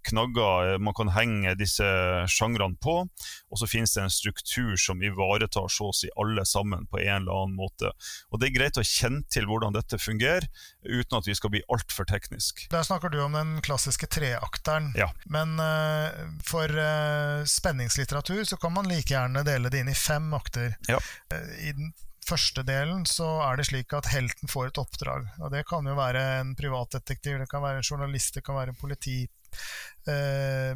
knagger 0.06 0.78
man 0.84 0.96
kan 0.98 1.12
henge 1.14 1.56
disse 1.60 1.86
sjangrene 2.32 2.78
på, 2.82 2.98
og 3.06 3.60
så 3.60 3.70
finnes 3.70 3.96
det 3.96 4.04
en 4.06 4.14
struktur 4.14 4.76
som 4.80 5.04
ivaretar 5.04 5.70
så 5.72 5.90
å 5.90 5.96
si 5.96 6.10
alle 6.20 6.46
sammen 6.48 6.88
på 6.92 7.02
en 7.04 7.24
eller 7.24 7.34
annen 7.34 7.58
måte. 7.58 7.92
Og 8.32 8.40
Det 8.40 8.50
er 8.50 8.58
greit 8.58 8.80
å 8.82 8.86
kjenne 8.86 9.26
til 9.32 9.48
hvordan 9.50 9.76
dette 9.76 10.00
fungerer, 10.02 10.48
uten 10.86 11.18
at 11.18 11.28
vi 11.28 11.36
skal 11.38 11.54
bli 11.54 11.64
altfor 11.72 12.08
teknisk. 12.10 12.66
Der 12.72 12.86
snakker 12.86 13.10
du 13.10 13.20
om 13.24 13.38
den 13.38 13.58
klassiske 13.66 14.10
treakteren, 14.12 14.92
ja. 14.98 15.10
men 15.26 15.58
uh, 15.60 16.10
for 16.46 16.70
uh, 16.70 17.44
spenningslitteratur 17.50 18.44
så 18.46 18.60
kan 18.62 18.76
man 18.76 18.90
like 18.90 19.14
gjerne 19.14 19.46
dele 19.48 19.72
det 19.74 19.84
inn 19.84 19.94
i 19.94 19.98
fem 19.98 20.34
akter. 20.38 20.76
Ja. 20.90 21.00
Uh, 21.34 21.54
I 21.66 21.74
den 21.78 21.94
første 22.26 22.64
delen 22.66 23.06
så 23.10 23.28
er 23.46 23.60
det 23.60 23.68
slik 23.70 23.94
at 23.94 24.10
helten 24.10 24.50
får 24.50 24.72
et 24.72 24.82
oppdrag. 24.82 25.28
og 25.40 25.52
Det 25.54 25.66
kan 25.70 25.86
jo 25.86 25.96
være 25.98 26.24
en 26.40 26.56
privatdetektiv, 26.58 27.40
det 27.42 27.50
kan 27.52 27.64
være 27.64 27.82
en 27.82 27.90
journalist, 27.90 28.34
det 28.36 28.46
kan 28.46 28.58
være 28.58 28.74
en 28.74 28.80
politi 28.80 29.26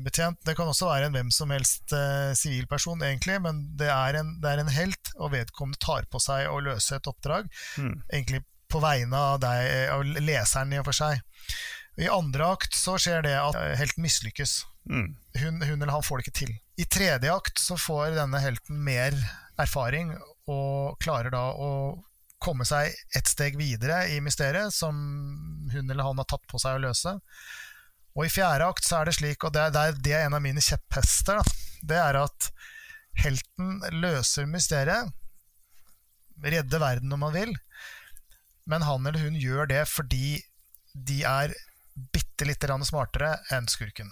betjent. 0.02 0.40
Det 0.42 0.56
kan 0.58 0.66
også 0.72 0.88
være 0.90 1.06
en 1.06 1.14
hvem 1.14 1.28
som 1.30 1.52
helst 1.54 1.92
sivilperson, 2.40 3.04
uh, 3.04 3.06
egentlig, 3.12 3.36
men 3.44 3.60
det 3.78 3.92
er, 3.94 4.18
en, 4.18 4.32
det 4.42 4.50
er, 4.50 4.62
en, 4.64 4.72
helt, 4.74 5.12
og 5.20 5.36
vedkommende 5.36 5.78
tar 5.86 6.08
på 6.10 6.18
seg 6.24 6.48
å 6.50 6.56
løse 6.66 6.98
et 6.98 7.10
oppdrag. 7.12 7.46
Mm. 7.78 7.94
Egentlig 8.08 8.42
på 8.74 8.82
vegne 8.82 9.20
av, 9.34 9.38
deg, 9.44 9.70
av 9.94 10.02
leseren 10.18 10.74
i 10.74 10.82
og 10.82 10.88
for 10.90 10.98
seg. 10.98 11.22
I 12.00 12.10
andre 12.10 12.50
akt 12.56 12.74
så 12.78 12.98
skjer 13.02 13.26
det 13.26 13.36
at 13.38 13.58
helten 13.80 14.06
mislykkes. 14.06 14.64
Mm. 14.90 15.08
Hun, 15.40 15.62
hun, 15.62 15.78
eller 15.78 15.94
han 15.94 16.06
får 16.06 16.20
det 16.20 16.28
ikke 16.28 16.40
til. 16.46 16.54
I 16.80 16.86
tredje 16.90 17.34
akt 17.34 17.62
så 17.62 17.78
får 17.78 18.16
denne 18.18 18.42
helten 18.42 18.82
mer 18.86 19.18
erfaring 19.60 20.14
og 20.50 21.00
klarer 21.04 21.34
da 21.34 21.50
å 21.54 21.72
komme 22.40 22.64
seg 22.66 22.94
et 23.18 23.28
steg 23.28 23.58
videre 23.60 24.06
i 24.14 24.22
mysteriet 24.24 24.72
som 24.72 24.96
hun 25.74 25.90
eller 25.90 26.06
han 26.06 26.22
har 26.22 26.30
tatt 26.30 26.46
på 26.50 26.62
seg 26.62 26.78
å 26.78 26.86
løse. 26.88 27.18
Og 28.20 28.26
i 28.28 28.32
fjerde 28.34 28.68
akt 28.68 28.84
så 28.84 29.00
er 29.00 29.08
det 29.08 29.16
slik, 29.16 29.46
og 29.48 29.54
det 29.56 29.62
er, 29.72 29.96
det 29.96 30.12
er 30.18 30.26
en 30.28 30.36
av 30.36 30.44
mine 30.44 30.60
kjepphester, 30.64 31.40
da, 31.40 31.60
det 31.88 32.00
er 32.04 32.18
at 32.20 32.50
helten 33.24 33.78
løser 33.96 34.48
mysteriet, 34.50 35.14
redder 36.44 36.84
verden 36.84 37.16
om 37.16 37.24
man 37.24 37.34
vil, 37.36 37.54
men 38.70 38.84
han 38.86 39.08
eller 39.08 39.24
hun 39.24 39.40
gjør 39.40 39.70
det 39.72 39.86
fordi 39.90 40.38
de 40.94 41.22
er 41.28 41.56
bitte 42.14 42.48
lite 42.48 42.68
grann 42.68 42.84
smartere 42.88 43.38
enn 43.56 43.68
skurken. 43.72 44.12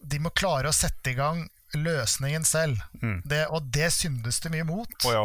De 0.00 0.20
må 0.22 0.32
klare 0.36 0.72
å 0.72 0.76
sette 0.76 1.12
i 1.12 1.18
gang 1.18 1.44
løsningen 1.76 2.44
selv, 2.48 2.80
Mm. 3.02 3.20
det, 3.28 3.46
og 3.52 3.68
det 3.72 3.90
syndes 3.92 4.40
det 4.40 4.52
mye 4.54 4.64
mot. 4.64 4.88
Oh, 5.04 5.12
ja. 5.12 5.24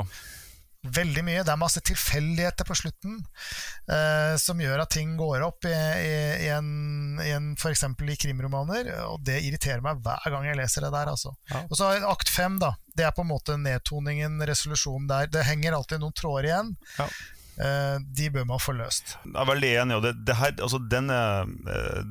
Veldig 0.82 1.22
mye. 1.22 1.42
Det 1.46 1.52
er 1.54 1.60
masse 1.62 1.82
tilfeldigheter 1.86 2.66
på 2.66 2.74
slutten 2.80 3.20
eh, 3.86 4.34
som 4.42 4.62
gjør 4.62 4.82
at 4.82 4.90
ting 4.96 5.12
går 5.20 5.44
opp 5.46 5.68
i, 5.70 5.74
i, 5.74 6.16
i 6.48 6.50
en, 6.56 7.20
i 7.22 7.30
en 7.36 7.52
f.eks. 7.54 7.84
i 7.86 8.18
krimromaner, 8.24 8.90
og 9.06 9.22
det 9.28 9.44
irriterer 9.46 9.84
meg 9.86 10.02
hver 10.02 10.26
gang 10.34 10.48
jeg 10.50 10.58
leser 10.58 10.88
det 10.88 10.94
der. 10.96 11.12
Altså. 11.14 11.36
Ja. 11.52 11.62
Og 11.68 11.78
så 11.78 11.92
akt 12.10 12.34
fem, 12.34 12.58
da. 12.62 12.74
Det 12.98 13.06
er 13.06 13.14
på 13.14 13.22
en 13.22 13.30
måte 13.30 13.60
nedtoningen, 13.62 14.42
resolusjonen 14.50 15.06
der. 15.12 15.30
Det 15.30 15.46
henger 15.46 15.78
alltid 15.78 16.02
noen 16.02 16.18
tråder 16.18 16.50
igjen. 16.50 16.74
Ja. 16.98 17.08
Eh, 17.60 17.98
de 18.18 18.30
bør 18.32 18.46
man 18.48 18.62
få 18.62 18.74
løst. 18.78 19.16
Jeg 19.26 19.36
er 19.38 19.48
veldig 19.50 19.72
enig. 19.82 19.96
og 19.98 20.06
det, 20.06 20.14
det, 20.28 20.36
her, 20.40 20.54
altså 20.64 20.80
denne, 20.92 21.18
eh, 21.70 22.04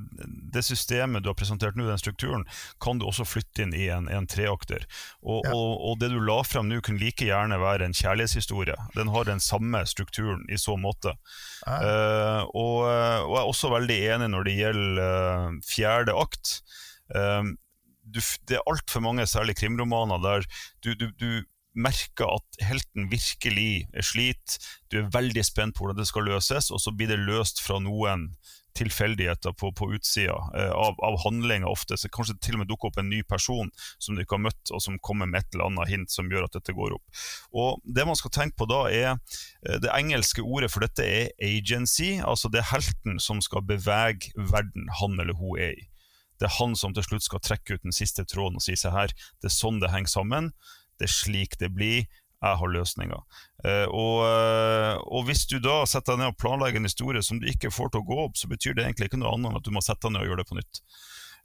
det, 0.53 0.63
systemet 0.67 1.25
du 1.25 1.31
har 1.31 1.39
presentert 1.39 1.79
nå, 1.79 1.87
den 1.89 2.01
strukturen, 2.01 2.45
kan 2.83 3.01
du 3.01 3.07
også 3.09 3.27
flytte 3.27 3.65
inn 3.65 3.73
i 3.77 3.89
en, 3.93 4.09
en 4.13 4.29
treakter. 4.31 4.85
Og, 5.23 5.47
ja. 5.47 5.55
og, 5.57 5.73
og, 5.81 5.97
det 6.03 6.13
du 6.13 6.21
la 6.23 6.41
frem 6.47 6.69
nå, 6.69 6.83
kunne 6.85 7.03
like 7.03 7.27
gjerne 7.27 7.61
være 7.63 7.89
en 7.89 7.97
kjærlighetshistorie. 7.97 8.77
Den 8.99 9.13
har 9.15 9.29
den 9.29 9.41
samme 9.45 9.83
strukturen 9.89 10.45
i 10.53 10.61
så 10.61 10.77
måte. 10.81 11.17
Ja. 11.65 11.81
Uh, 11.81 12.43
og, 12.57 12.77
og, 12.85 13.33
jeg 13.33 13.41
er 13.41 13.49
også 13.55 13.73
veldig 13.73 13.99
enig 14.15 14.31
når 14.33 14.47
det 14.47 14.59
gjelder 14.59 15.59
fjerde 15.67 16.17
akt. 16.21 16.61
Uh, 17.15 17.57
du, 18.11 18.21
det 18.49 18.59
er 18.59 18.69
altfor 18.71 19.03
mange, 19.05 19.27
særlig 19.29 19.57
krimromaner, 19.59 20.21
der 20.23 20.47
du, 20.85 20.95
du, 20.95 21.11
du 21.21 21.43
merker 21.75 22.27
at 22.39 22.63
helten 22.67 23.11
virkelig 23.13 23.87
er 23.95 24.07
slit, 24.07 24.57
du 24.91 25.01
er 25.01 25.13
veldig 25.15 25.45
spent 25.47 25.77
på 25.77 25.85
hvordan 25.85 26.01
det 26.01 26.09
skal 26.11 26.27
løses, 26.27 26.71
og 26.75 26.83
så 26.83 26.93
blir 26.95 27.11
det 27.13 27.21
løst 27.23 27.63
fra 27.63 27.79
noen 27.83 28.31
tilfeldigheter 28.77 29.53
på, 29.59 29.73
på 29.75 29.89
utsida 29.95 30.37
eh, 30.57 30.71
av, 30.71 30.95
av 31.03 31.19
handlinga 31.25 31.67
ofte. 31.67 31.97
Så 31.99 32.09
kanskje 32.13 32.37
det 32.37 32.45
til 32.47 32.57
og 32.57 32.63
med 32.63 32.71
dukker 32.71 32.91
opp 32.91 33.01
en 33.03 33.11
ny 33.11 33.23
person 33.27 33.71
som 33.99 34.15
du 34.15 34.23
ikke 34.23 34.39
har 34.39 34.45
møtt, 34.47 34.73
og 34.73 34.83
som 34.83 34.99
kommer 35.03 35.29
med 35.31 35.43
et 35.43 35.55
eller 35.55 35.71
annet 35.71 35.91
hint 35.91 36.15
som 36.15 36.31
gjør 36.31 36.47
at 36.47 36.57
dette 36.59 36.75
går 36.77 36.95
opp. 36.97 37.23
Og 37.51 37.83
Det 37.85 38.07
man 38.07 38.19
skal 38.19 38.35
tenke 38.35 38.59
på 38.61 38.69
da, 38.71 38.85
er 38.89 39.11
eh, 39.13 39.79
det 39.83 39.93
engelske 39.95 40.45
ordet 40.47 40.71
for 40.73 40.87
dette 40.87 41.07
er 41.07 41.31
agency. 41.45 42.19
Altså 42.23 42.51
det 42.53 42.63
er 42.63 42.73
helten 42.73 43.19
som 43.23 43.43
skal 43.45 43.67
bevege 43.67 44.33
verden 44.37 44.91
han 45.01 45.19
eller 45.19 45.39
hun 45.39 45.59
er 45.59 45.75
i. 45.75 45.89
Det 46.41 46.49
er 46.49 46.57
han 46.57 46.73
som 46.79 46.95
til 46.97 47.05
slutt 47.05 47.27
skal 47.27 47.43
trekke 47.45 47.77
ut 47.77 47.83
den 47.85 47.93
siste 47.93 48.25
tråden 48.25 48.57
og 48.57 48.65
si 48.65 48.73
seg 48.79 48.95
her, 48.95 49.13
det 49.43 49.51
er 49.51 49.53
sånn 49.53 49.81
det 49.83 49.91
henger 49.93 50.09
sammen. 50.15 50.55
Det 51.01 51.09
er 51.09 51.15
slik 51.15 51.57
det 51.61 51.73
blir. 51.73 52.05
Jeg 52.41 52.57
har 52.57 52.73
løsninger. 52.73 53.21
Uh, 53.61 53.87
og, 53.93 54.19
uh, 54.25 54.97
og, 55.13 55.27
hvis 55.29 55.45
du 55.51 55.59
da 55.61 55.83
setter 55.89 56.15
deg 56.15 56.23
ned 56.23 56.33
og 56.33 56.41
planlegger 56.41 56.81
en 56.81 56.89
historie 56.89 57.21
som 57.25 57.41
du 57.41 57.49
ikke 57.51 57.73
får 57.75 57.93
til 57.93 58.01
å 58.01 58.09
gå 58.09 58.21
opp, 58.25 58.39
så 58.41 58.49
betyr 58.49 58.77
det 58.77 58.87
egentlig 58.87 59.11
ikke 59.11 59.21
noe 59.21 59.35
annet 59.37 59.51
enn 59.51 59.61
at 59.61 59.67
du 59.67 59.73
må 59.77 59.83
sette 59.85 60.07
deg 60.07 60.15
ned 60.15 60.25
og 60.25 60.31
gjøre 60.31 60.41
det 60.41 60.49
på 60.49 60.57
nytt. 60.57 60.81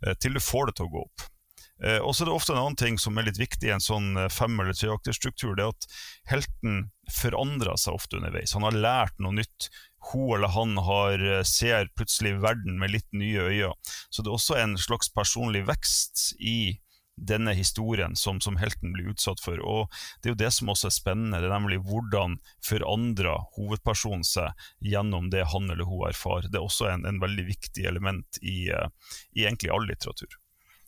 Uh, 0.06 0.14
til 0.24 0.38
du 0.38 0.44
får 0.44 0.70
det 0.70 0.78
til 0.80 0.88
å 0.88 0.94
gå 0.98 1.08
opp. 1.08 1.32
og 1.76 2.14
så 2.16 2.24
er 2.24 2.30
det 2.30 2.36
ofte 2.38 2.54
en 2.54 2.62
annen 2.62 2.78
ting 2.80 2.96
som 2.96 3.18
er 3.20 3.26
litt 3.28 3.40
viktig 3.42 3.68
i 3.68 3.74
en 3.74 3.84
sånn 3.84 4.16
fem- 4.32 4.62
eller 4.64 4.78
treakterstruktur. 4.80 5.58
Det 5.58 5.66
er 5.66 5.74
at 5.74 5.88
helten 6.32 6.78
forandrer 7.12 7.76
seg 7.76 7.98
ofte 7.98 8.16
underveis. 8.16 8.54
Han 8.56 8.64
har 8.64 8.78
lært 8.80 9.20
noe 9.20 9.36
nytt. 9.36 9.68
Hun 10.14 10.38
eller 10.38 10.54
han 10.56 10.80
har, 10.88 11.26
ser 11.44 11.92
plutselig 12.00 12.38
verden 12.40 12.80
med 12.80 12.94
litt 12.96 13.10
nye 13.12 13.50
øyne. 13.50 13.74
Så 14.08 14.24
det 14.24 14.32
er 14.32 14.38
også 14.38 14.56
en 14.62 14.78
slags 14.80 15.12
personlig 15.12 15.66
vekst 15.68 16.30
i 16.40 16.80
denne 17.16 17.54
historien 17.56 18.16
som, 18.16 18.42
som, 18.42 18.58
helten 18.60 18.94
blir 18.94 19.14
utsatt 19.14 19.40
for. 19.44 19.60
Og 19.64 19.92
Det 20.22 20.30
er 20.30 20.36
jo 20.36 20.42
det 20.44 20.52
som 20.54 20.72
også 20.72 20.90
er 20.90 20.96
spennende, 20.96 21.40
det 21.40 21.50
er 21.50 21.56
nemlig 21.56 21.82
hvordan 21.88 22.38
forandrer 22.66 23.48
hovedpersonen 23.56 24.26
seg 24.28 24.68
gjennom 24.84 25.30
det 25.34 25.46
han 25.54 25.70
eller 25.72 25.88
hun 25.88 26.08
erfarer. 26.10 26.50
Det 26.52 26.60
er 26.60 26.68
også 26.68 26.90
en, 26.92 27.06
en 27.08 27.22
veldig 27.24 27.48
viktig 27.48 27.88
element 27.88 28.42
i, 28.42 28.72
uh, 28.72 28.90
i 29.36 29.48
egentlig 29.48 29.72
all 29.74 29.88
litteratur. 29.88 30.40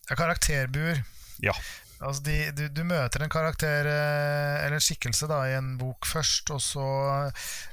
Det 0.07 0.15
er 0.15 0.21
karakterbuer. 0.23 1.03
Ja. 1.43 1.55
Altså 1.97 2.21
de, 2.27 2.35
du, 2.53 2.63
du, 2.69 2.83
møter 2.85 3.23
en 3.23 3.31
karakter 3.31 3.87
eh, 3.89 4.65
eller 4.65 4.77
en 4.77 4.83
skikkelse 4.83 5.29
da, 5.29 5.39
i 5.49 5.55
en 5.57 5.73
bok 5.79 6.05
først, 6.05 6.51
og 6.53 6.61
så 6.61 6.85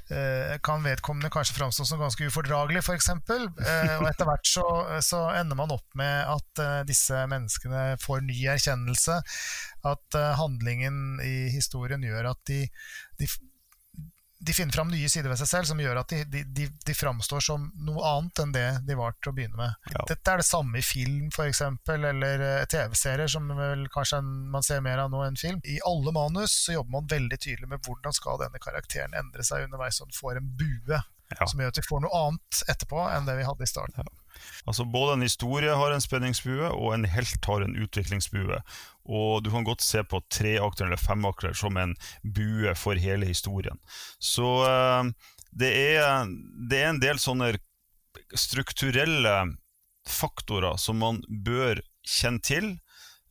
eh, 0.08 0.54
kan 0.64 0.84
vedkommende 0.86 1.32
kanskje 1.32 1.58
framstå 1.58 1.84
som 1.88 2.00
ganske 2.00 2.30
ufordragelig, 2.30 2.80
f.eks. 2.80 3.10
Eh, 3.12 3.94
og 3.98 4.08
etter 4.08 4.28
hvert 4.28 4.48
så, 4.48 4.64
så, 5.04 5.26
ender 5.36 5.58
man 5.60 5.74
opp 5.76 5.98
med 6.00 6.30
at 6.32 6.64
eh, 6.64 6.80
disse 6.88 7.24
menneskene 7.30 7.98
får 8.00 8.24
ny 8.24 8.38
erkjennelse. 8.54 9.20
At 9.84 10.20
eh, 10.20 10.30
handlingen 10.40 11.20
i 11.24 11.50
historien 11.52 12.04
gjør 12.04 12.32
at 12.32 12.40
de, 12.48 12.62
de 13.20 13.28
de 14.38 14.52
finner 14.52 14.72
fram 14.72 14.90
nye 14.90 15.08
sider 15.08 15.30
ved 15.30 15.38
seg 15.40 15.48
selv 15.48 15.68
som 15.68 15.80
gjør 15.80 16.00
at 16.02 16.10
de, 16.12 16.24
de, 16.28 16.42
de, 16.56 16.66
de 16.86 16.94
framstår 16.96 17.44
som 17.44 17.68
noe 17.86 18.02
annet 18.08 18.42
enn 18.42 18.52
det 18.54 18.66
de 18.88 18.96
var 18.98 19.14
til 19.16 19.30
å 19.30 19.36
begynne 19.36 19.56
med. 19.58 19.92
Ja. 19.94 20.04
Dette 20.10 20.34
er 20.34 20.42
det 20.42 20.48
samme 20.48 20.80
i 20.80 20.84
film 20.84 21.30
for 21.34 21.48
eksempel, 21.48 22.04
eller 22.10 22.42
uh, 22.42 22.66
TV-serier, 22.70 23.30
som 23.30 23.48
vel 23.56 23.86
kanskje 23.94 24.20
man 24.24 24.66
ser 24.66 24.82
mer 24.84 25.04
av 25.04 25.12
nå 25.12 25.22
enn 25.24 25.38
film. 25.40 25.62
I 25.64 25.78
alle 25.86 26.12
manus 26.14 26.56
så 26.66 26.76
jobber 26.76 26.98
man 26.98 27.08
veldig 27.10 27.38
tydelig 27.38 27.70
med 27.70 27.86
hvordan 27.86 28.16
skal 28.16 28.42
denne 28.42 28.60
karakteren 28.62 29.16
endre 29.16 29.46
seg 29.46 29.68
underveis, 29.68 30.00
så 30.00 30.08
den 30.08 30.18
får 30.18 30.42
en 30.42 30.52
bue 30.58 30.98
ja. 30.98 31.46
som 31.46 31.62
gjør 31.62 31.72
at 31.72 31.80
vi 31.80 31.86
får 31.88 32.04
noe 32.04 32.26
annet 32.26 32.66
etterpå 32.74 33.08
enn 33.14 33.30
det 33.30 33.38
vi 33.38 33.48
hadde 33.48 33.66
i 33.66 33.70
starten. 33.70 34.02
Ja. 34.02 34.20
Altså 34.64 34.84
Både 34.84 35.14
en 35.14 35.24
historie 35.24 35.72
har 35.78 35.94
en 35.94 36.02
spenningsbue, 36.02 36.68
og 36.74 36.94
en 36.94 37.06
helt 37.08 37.48
har 37.48 37.64
en 37.64 37.76
utviklingsbue. 37.80 38.60
Og 39.04 39.42
Du 39.44 39.50
kan 39.52 39.66
godt 39.66 39.84
se 39.84 40.02
på 40.04 40.22
treakteren 40.32 40.90
eller 40.90 41.00
femakteren 41.00 41.56
som 41.58 41.76
en 41.76 41.94
bue 42.22 42.74
for 42.78 43.00
hele 43.00 43.28
historien. 43.28 43.80
Så 44.18 44.46
uh, 44.64 45.04
det, 45.52 45.72
er, 45.96 46.30
det 46.70 46.80
er 46.80 46.92
en 46.92 47.02
del 47.02 47.20
sånne 47.20 47.54
strukturelle 48.34 49.34
faktorer 50.08 50.78
som 50.80 51.00
man 51.02 51.20
bør 51.28 51.82
kjenne 52.04 52.44
til, 52.44 52.70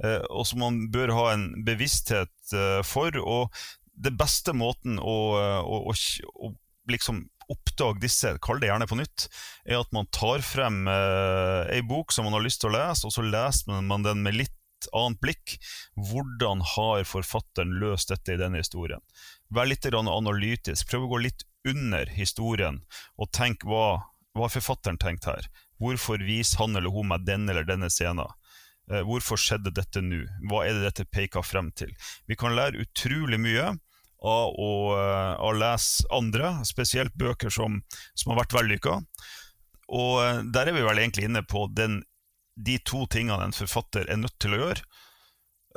uh, 0.04 0.22
og 0.30 0.46
som 0.50 0.62
man 0.66 0.84
bør 0.94 1.16
ha 1.18 1.30
en 1.34 1.48
bevissthet 1.66 2.34
uh, 2.54 2.82
for. 2.86 3.18
og 3.22 3.50
det 3.94 4.10
beste 4.18 4.56
måten 4.58 4.98
å, 4.98 5.18
å, 5.38 5.80
å, 5.86 5.94
å 5.94 6.48
liksom 6.90 7.20
oppdage 7.52 8.02
disse, 8.04 8.34
kall 8.44 8.62
det 8.62 8.70
gjerne 8.70 8.88
på 8.90 8.98
nytt, 9.00 9.28
er 9.68 9.82
at 9.82 9.94
man 9.96 10.10
tar 10.16 10.44
frem 10.46 10.88
eh, 10.90 11.76
ei 11.76 11.82
bok 11.86 12.14
som 12.14 12.28
man 12.28 12.38
har 12.38 12.46
lyst 12.46 12.64
til 12.64 12.72
å 12.72 12.76
lese, 12.78 13.08
og 13.08 13.16
så 13.16 13.26
leser 13.26 13.84
man 13.84 14.06
den 14.06 14.24
med 14.26 14.38
litt 14.40 14.56
annet 14.94 15.22
blikk. 15.24 15.56
Hvordan 15.96 16.64
har 16.76 17.08
forfatteren 17.08 17.78
løst 17.82 18.12
dette 18.12 18.36
i 18.36 18.40
denne 18.42 18.62
historien? 18.62 19.04
Vær 19.54 19.70
litt 19.70 19.86
analytisk, 19.86 20.90
prøv 20.90 21.08
å 21.08 21.12
gå 21.14 21.24
litt 21.28 21.46
under 21.68 22.10
historien, 22.12 22.82
og 23.18 23.32
tenk 23.32 23.64
hva, 23.64 24.04
hva 24.36 24.48
har 24.48 24.56
forfatteren 24.58 25.00
tenkt 25.00 25.30
her? 25.30 25.48
Hvorfor 25.80 26.24
viser 26.24 26.64
han 26.64 26.76
eller 26.76 26.92
hun 26.92 27.10
meg 27.12 27.26
den 27.28 27.48
eller 27.50 27.68
denne 27.68 27.90
scenen? 27.92 28.32
Eh, 28.92 29.04
hvorfor 29.08 29.40
skjedde 29.40 29.72
dette 29.76 30.04
nå? 30.04 30.24
Hva 30.50 30.66
er 30.68 30.76
det 30.76 30.90
dette 30.90 31.08
peker 31.08 31.46
frem 31.46 31.72
til? 31.76 31.94
Vi 32.28 32.36
kan 32.40 32.56
lære 32.56 32.84
utrolig 32.84 33.40
mye 33.40 33.70
av 34.24 34.56
å, 34.56 34.72
eh, 34.98 35.36
å 35.44 35.52
lese 35.56 36.08
andre, 36.12 36.56
spesielt 36.68 37.16
bøker 37.20 37.52
som, 37.52 37.82
som 38.16 38.34
har 38.34 38.44
vært 38.44 38.58
vellykka. 38.58 38.98
Og 39.94 40.16
eh, 40.24 40.42
der 40.56 40.70
er 40.70 40.78
vi 40.78 40.86
vel 40.86 41.00
egentlig 41.00 41.30
inne 41.30 41.44
på 41.48 41.68
den, 41.76 42.02
de 42.56 42.78
to 42.86 43.06
tingene 43.12 43.48
en 43.48 43.56
forfatter 43.56 44.10
er 44.12 44.20
nødt 44.22 44.36
til 44.42 44.56
å 44.56 44.62
gjøre. 44.62 44.86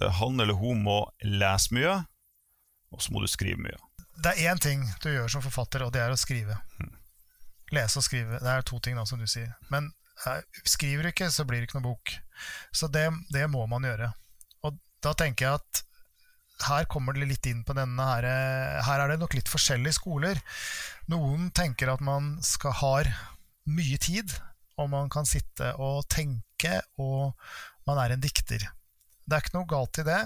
Eh, 0.03 0.13
han 0.21 0.41
eller 0.41 0.59
hun 0.61 0.85
må 0.87 1.01
lese 1.25 1.75
mye, 1.77 1.99
og 2.93 3.03
så 3.03 3.15
må 3.15 3.23
du 3.23 3.29
skrive 3.31 3.61
mye. 3.63 3.79
Det 4.23 4.33
er 4.33 4.53
én 4.53 4.61
ting 4.63 4.85
du 5.05 5.11
gjør 5.13 5.29
som 5.33 5.45
forfatter, 5.45 5.85
og 5.85 5.93
det 5.93 6.03
er 6.05 6.13
å 6.13 6.21
skrive. 6.21 6.57
Hmm. 6.79 6.95
Lese 7.75 8.01
og 8.01 8.07
skrive. 8.07 8.41
Det 8.41 8.53
er 8.53 8.65
to 8.65 8.79
ting, 8.81 8.97
da, 8.97 9.05
som 9.09 9.21
du 9.21 9.27
sier. 9.29 9.53
Men 9.73 9.91
skriver 10.65 11.05
du 11.05 11.11
ikke, 11.11 11.31
så 11.33 11.45
blir 11.45 11.61
det 11.61 11.69
ikke 11.69 11.81
noe 11.81 11.91
bok. 11.91 12.15
Så 12.73 12.89
det, 12.93 13.09
det 13.35 13.45
må 13.53 13.67
man 13.69 13.85
gjøre. 13.85 14.13
Og 14.65 14.79
da 15.05 15.13
tenker 15.19 15.47
jeg 15.47 15.61
at 15.61 15.83
her 16.71 16.87
kommer 16.89 17.13
det 17.13 17.27
litt 17.29 17.47
inn 17.51 17.61
på 17.69 17.75
denne 17.77 18.01
her, 18.01 18.25
her 18.87 19.03
er 19.03 19.13
det 19.13 19.19
nok 19.21 19.35
litt 19.37 19.51
forskjellige 19.53 19.99
skoler. 19.99 20.41
Noen 21.13 21.51
tenker 21.53 21.93
at 21.93 22.05
man 22.05 22.37
skal 22.45 22.73
ha 22.81 22.95
mye 23.69 23.99
tid, 24.01 24.33
og 24.77 24.91
man 24.93 25.11
kan 25.13 25.29
sitte 25.29 25.73
og 25.83 26.05
tenke, 26.13 26.81
og 27.01 27.33
man 27.89 28.01
er 28.03 28.15
en 28.15 28.23
dikter. 28.23 28.63
Det 29.27 29.37
er 29.37 29.45
ikke 29.45 29.57
noe 29.57 29.71
galt 29.71 30.01
i 30.03 30.07
det, 30.07 30.23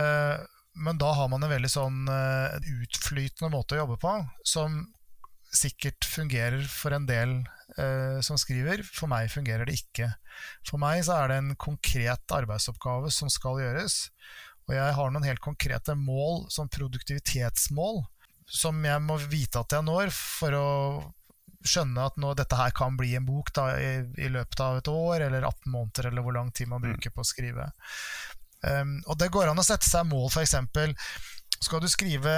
eh, 0.00 0.44
men 0.84 0.98
da 0.98 1.12
har 1.14 1.30
man 1.30 1.44
en 1.44 1.52
veldig 1.52 1.70
sånn 1.70 2.04
eh, 2.10 2.70
utflytende 2.82 3.52
måte 3.52 3.76
å 3.76 3.84
jobbe 3.84 3.98
på, 4.02 4.14
som 4.46 4.80
sikkert 5.54 6.06
fungerer 6.08 6.64
for 6.66 6.94
en 6.96 7.06
del 7.06 7.36
eh, 7.78 8.18
som 8.26 8.38
skriver. 8.40 8.82
For 8.86 9.10
meg 9.10 9.30
fungerer 9.32 9.68
det 9.68 9.76
ikke. 9.78 10.10
For 10.66 10.82
meg 10.82 11.04
så 11.06 11.20
er 11.20 11.30
det 11.30 11.40
en 11.40 11.52
konkret 11.60 12.34
arbeidsoppgave 12.34 13.12
som 13.14 13.30
skal 13.30 13.62
gjøres. 13.62 14.08
Og 14.66 14.74
jeg 14.74 14.96
har 14.96 15.12
noen 15.12 15.28
helt 15.28 15.44
konkrete 15.44 15.94
mål, 15.98 16.46
som 16.50 16.70
produktivitetsmål, 16.72 18.02
som 18.50 18.80
jeg 18.84 19.02
må 19.04 19.18
vite 19.30 19.60
at 19.60 19.76
jeg 19.76 19.86
når 19.86 20.10
for 20.14 20.58
å 20.58 20.68
skjønne 21.64 22.06
at 22.08 22.18
nå, 22.20 22.32
dette 22.36 22.58
her 22.58 22.74
kan 22.76 22.96
bli 22.98 23.14
en 23.18 23.26
bok 23.26 23.52
da, 23.56 23.70
i, 23.80 23.92
i, 24.20 24.30
løpet 24.32 24.60
av 24.60 24.80
et 24.80 24.90
år 24.90 25.26
eller 25.28 25.46
18 25.48 25.72
måneder, 25.72 26.10
eller 26.10 26.26
hvor 26.26 26.36
lang 26.36 26.50
tid 26.52 26.70
man 26.70 26.82
mm. 26.82 26.88
bruker 26.90 27.14
på 27.14 27.24
å 27.24 27.28
skrive. 27.28 27.70
Um, 28.64 28.98
og 29.08 29.18
det 29.20 29.30
går 29.32 29.50
an 29.50 29.60
å 29.60 29.66
sette 29.66 29.88
seg 29.88 30.08
mål, 30.08 30.30
f.eks. 30.32 30.56
Skal 31.64 31.80
du 31.80 31.88
skrive 31.88 32.32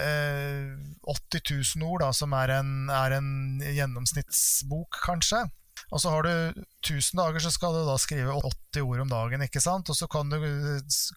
eh, 0.00 0.68
80 1.10 1.42
000 1.76 1.84
ord, 1.84 2.04
da, 2.04 2.12
som 2.16 2.32
er 2.38 2.54
en, 2.54 2.70
er 2.92 3.18
en 3.18 3.32
gjennomsnittsbok, 3.60 5.00
kanskje, 5.04 5.42
og 5.92 6.00
så 6.00 6.12
har 6.14 6.24
du 6.24 6.62
1000 6.88 7.18
dager, 7.20 7.42
så 7.44 7.50
skal 7.52 7.74
du 7.76 7.82
da 7.84 7.98
skrive 8.00 8.32
80 8.38 8.84
ord 8.86 9.02
om 9.04 9.10
dagen. 9.12 9.44
ikke 9.44 9.60
sant? 9.60 9.90
Og 9.92 9.96
så 9.98 10.08
kan 10.08 10.30
du 10.32 10.38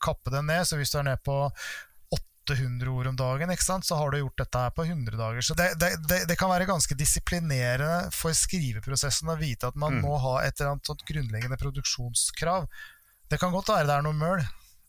kappe 0.04 0.34
den 0.34 0.50
ned, 0.52 0.66
så 0.68 0.80
hvis 0.80 0.92
du 0.92 1.00
er 1.00 1.08
ned 1.12 1.22
på 1.24 1.38
800 2.46 2.92
ord 2.92 3.08
om 3.10 3.16
dagen, 3.20 3.52
ikke 3.52 3.66
sant? 3.66 3.86
så 3.88 3.98
har 4.00 4.12
du 4.12 4.20
gjort 4.20 4.42
dette 4.44 4.64
her 4.66 4.74
på 4.76 4.86
100 4.86 5.18
dager. 5.18 5.46
Så 5.46 5.58
det, 5.58 5.72
det, 5.82 5.92
det, 6.10 6.20
det 6.30 6.38
kan 6.40 6.52
være 6.52 6.68
ganske 6.70 6.98
disiplinerende 6.98 8.12
for 8.16 8.36
skriveprosessen 8.38 9.32
å 9.34 9.40
vite 9.40 9.72
at 9.72 9.80
man 9.80 9.98
mm. 9.98 10.06
må 10.06 10.20
ha 10.22 10.38
et 10.44 10.60
eller 10.60 10.76
annet 10.76 10.92
sånt 10.92 11.06
grunnleggende 11.08 11.60
produksjonskrav. 11.62 12.70
Det 13.32 13.42
kan 13.42 13.54
godt 13.56 13.74
være 13.74 13.90
det 13.90 13.98
er 13.98 14.06
noe 14.06 14.18
møl, 14.18 14.46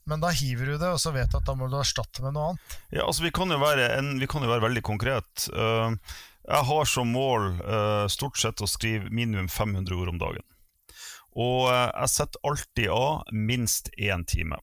men 0.06 0.22
da 0.22 0.30
hiver 0.30 0.72
du 0.72 0.76
det, 0.76 0.92
og 0.92 1.00
så 1.02 1.12
vet 1.14 1.32
du 1.32 1.38
at 1.40 1.48
da 1.48 1.56
må 1.58 1.70
du 1.70 1.78
erstatte 1.80 2.22
med 2.22 2.36
noe 2.36 2.52
annet. 2.52 2.78
Ja, 2.94 3.06
altså 3.06 3.25
Vi 3.26 3.32
kan 3.34 3.50
jo 3.50 3.58
være, 3.62 3.88
en, 3.98 4.12
kan 4.30 4.44
jo 4.44 4.52
være 4.52 4.66
veldig 4.68 4.84
konkret. 4.86 5.48
Uh, 5.50 5.96
jeg 6.46 6.68
har 6.68 6.90
som 6.90 7.10
mål 7.10 7.56
uh, 7.58 8.06
stort 8.12 8.38
sett 8.38 8.62
å 8.62 8.70
skrive 8.70 9.10
minimum 9.10 9.48
500 9.50 9.98
ord 9.98 10.12
om 10.12 10.20
dagen. 10.22 10.46
Og 11.34 11.66
uh, 11.66 11.88
jeg 11.90 12.12
setter 12.14 12.46
alltid 12.46 12.92
av 12.94 13.34
minst 13.34 13.90
én 13.98 14.22
time. 14.28 14.60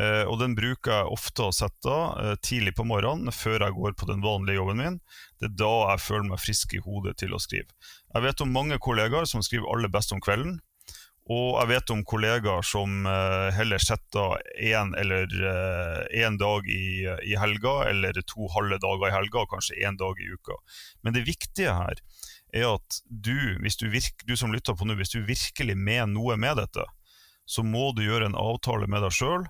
Uh, 0.00 0.24
og 0.24 0.38
den 0.40 0.54
bruker 0.56 0.94
jeg 0.94 1.12
ofte 1.12 1.44
å 1.44 1.52
sette 1.52 1.92
av 1.92 2.38
tidlig 2.40 2.72
på 2.78 2.86
morgenen 2.88 3.34
før 3.34 3.66
jeg 3.66 3.76
går 3.76 3.96
på 4.00 4.08
den 4.08 4.24
vanlige 4.24 4.56
jobben 4.56 4.80
min. 4.80 4.98
Det 5.36 5.50
er 5.50 5.56
da 5.60 5.72
jeg 5.92 6.04
føler 6.06 6.28
meg 6.30 6.40
frisk 6.40 6.72
i 6.78 6.82
hodet 6.84 7.18
til 7.20 7.36
å 7.36 7.40
skrive. 7.42 7.68
Jeg 8.14 8.24
vet 8.24 8.44
om 8.44 8.54
mange 8.54 8.80
kollegaer 8.82 9.28
som 9.28 9.44
skriver 9.44 9.68
aller 9.72 9.92
best 9.92 10.14
om 10.16 10.22
kvelden. 10.24 10.60
Og 11.30 11.54
jeg 11.60 11.68
vet 11.70 11.90
om 11.94 12.00
kollegaer 12.02 12.64
som 12.66 13.04
uh, 13.06 13.48
heller 13.54 13.78
setter 13.82 14.40
én 14.58 14.90
eller 14.98 15.30
én 16.10 16.34
uh, 16.34 16.40
dag 16.40 16.66
i, 16.66 17.06
i, 17.30 17.36
helga, 17.38 17.76
eller 17.92 18.18
to 18.26 18.48
halve 18.56 18.80
dager 18.82 19.06
i 19.06 19.14
helga, 19.14 19.44
kanskje 19.52 19.78
én 19.86 19.98
dag 20.00 20.18
i 20.18 20.32
uka. 20.32 20.58
Men 21.06 21.14
det 21.14 21.22
viktige 21.28 21.76
her 21.78 22.02
er 22.52 22.66
at 22.74 22.98
du, 23.06 23.54
du, 23.62 23.86
virke, 23.92 24.26
du 24.26 24.34
som 24.36 24.52
lytter 24.52 24.74
på 24.74 24.88
nå, 24.88 24.98
hvis 24.98 25.14
du 25.14 25.22
virkelig 25.22 25.78
mener 25.78 26.10
noe 26.10 26.36
med 26.36 26.58
dette, 26.58 26.84
så 27.46 27.62
må 27.62 27.92
du 27.94 28.02
gjøre 28.02 28.32
en 28.32 28.38
avtale 28.38 28.90
med 28.90 29.06
deg 29.06 29.14
sjøl. 29.14 29.46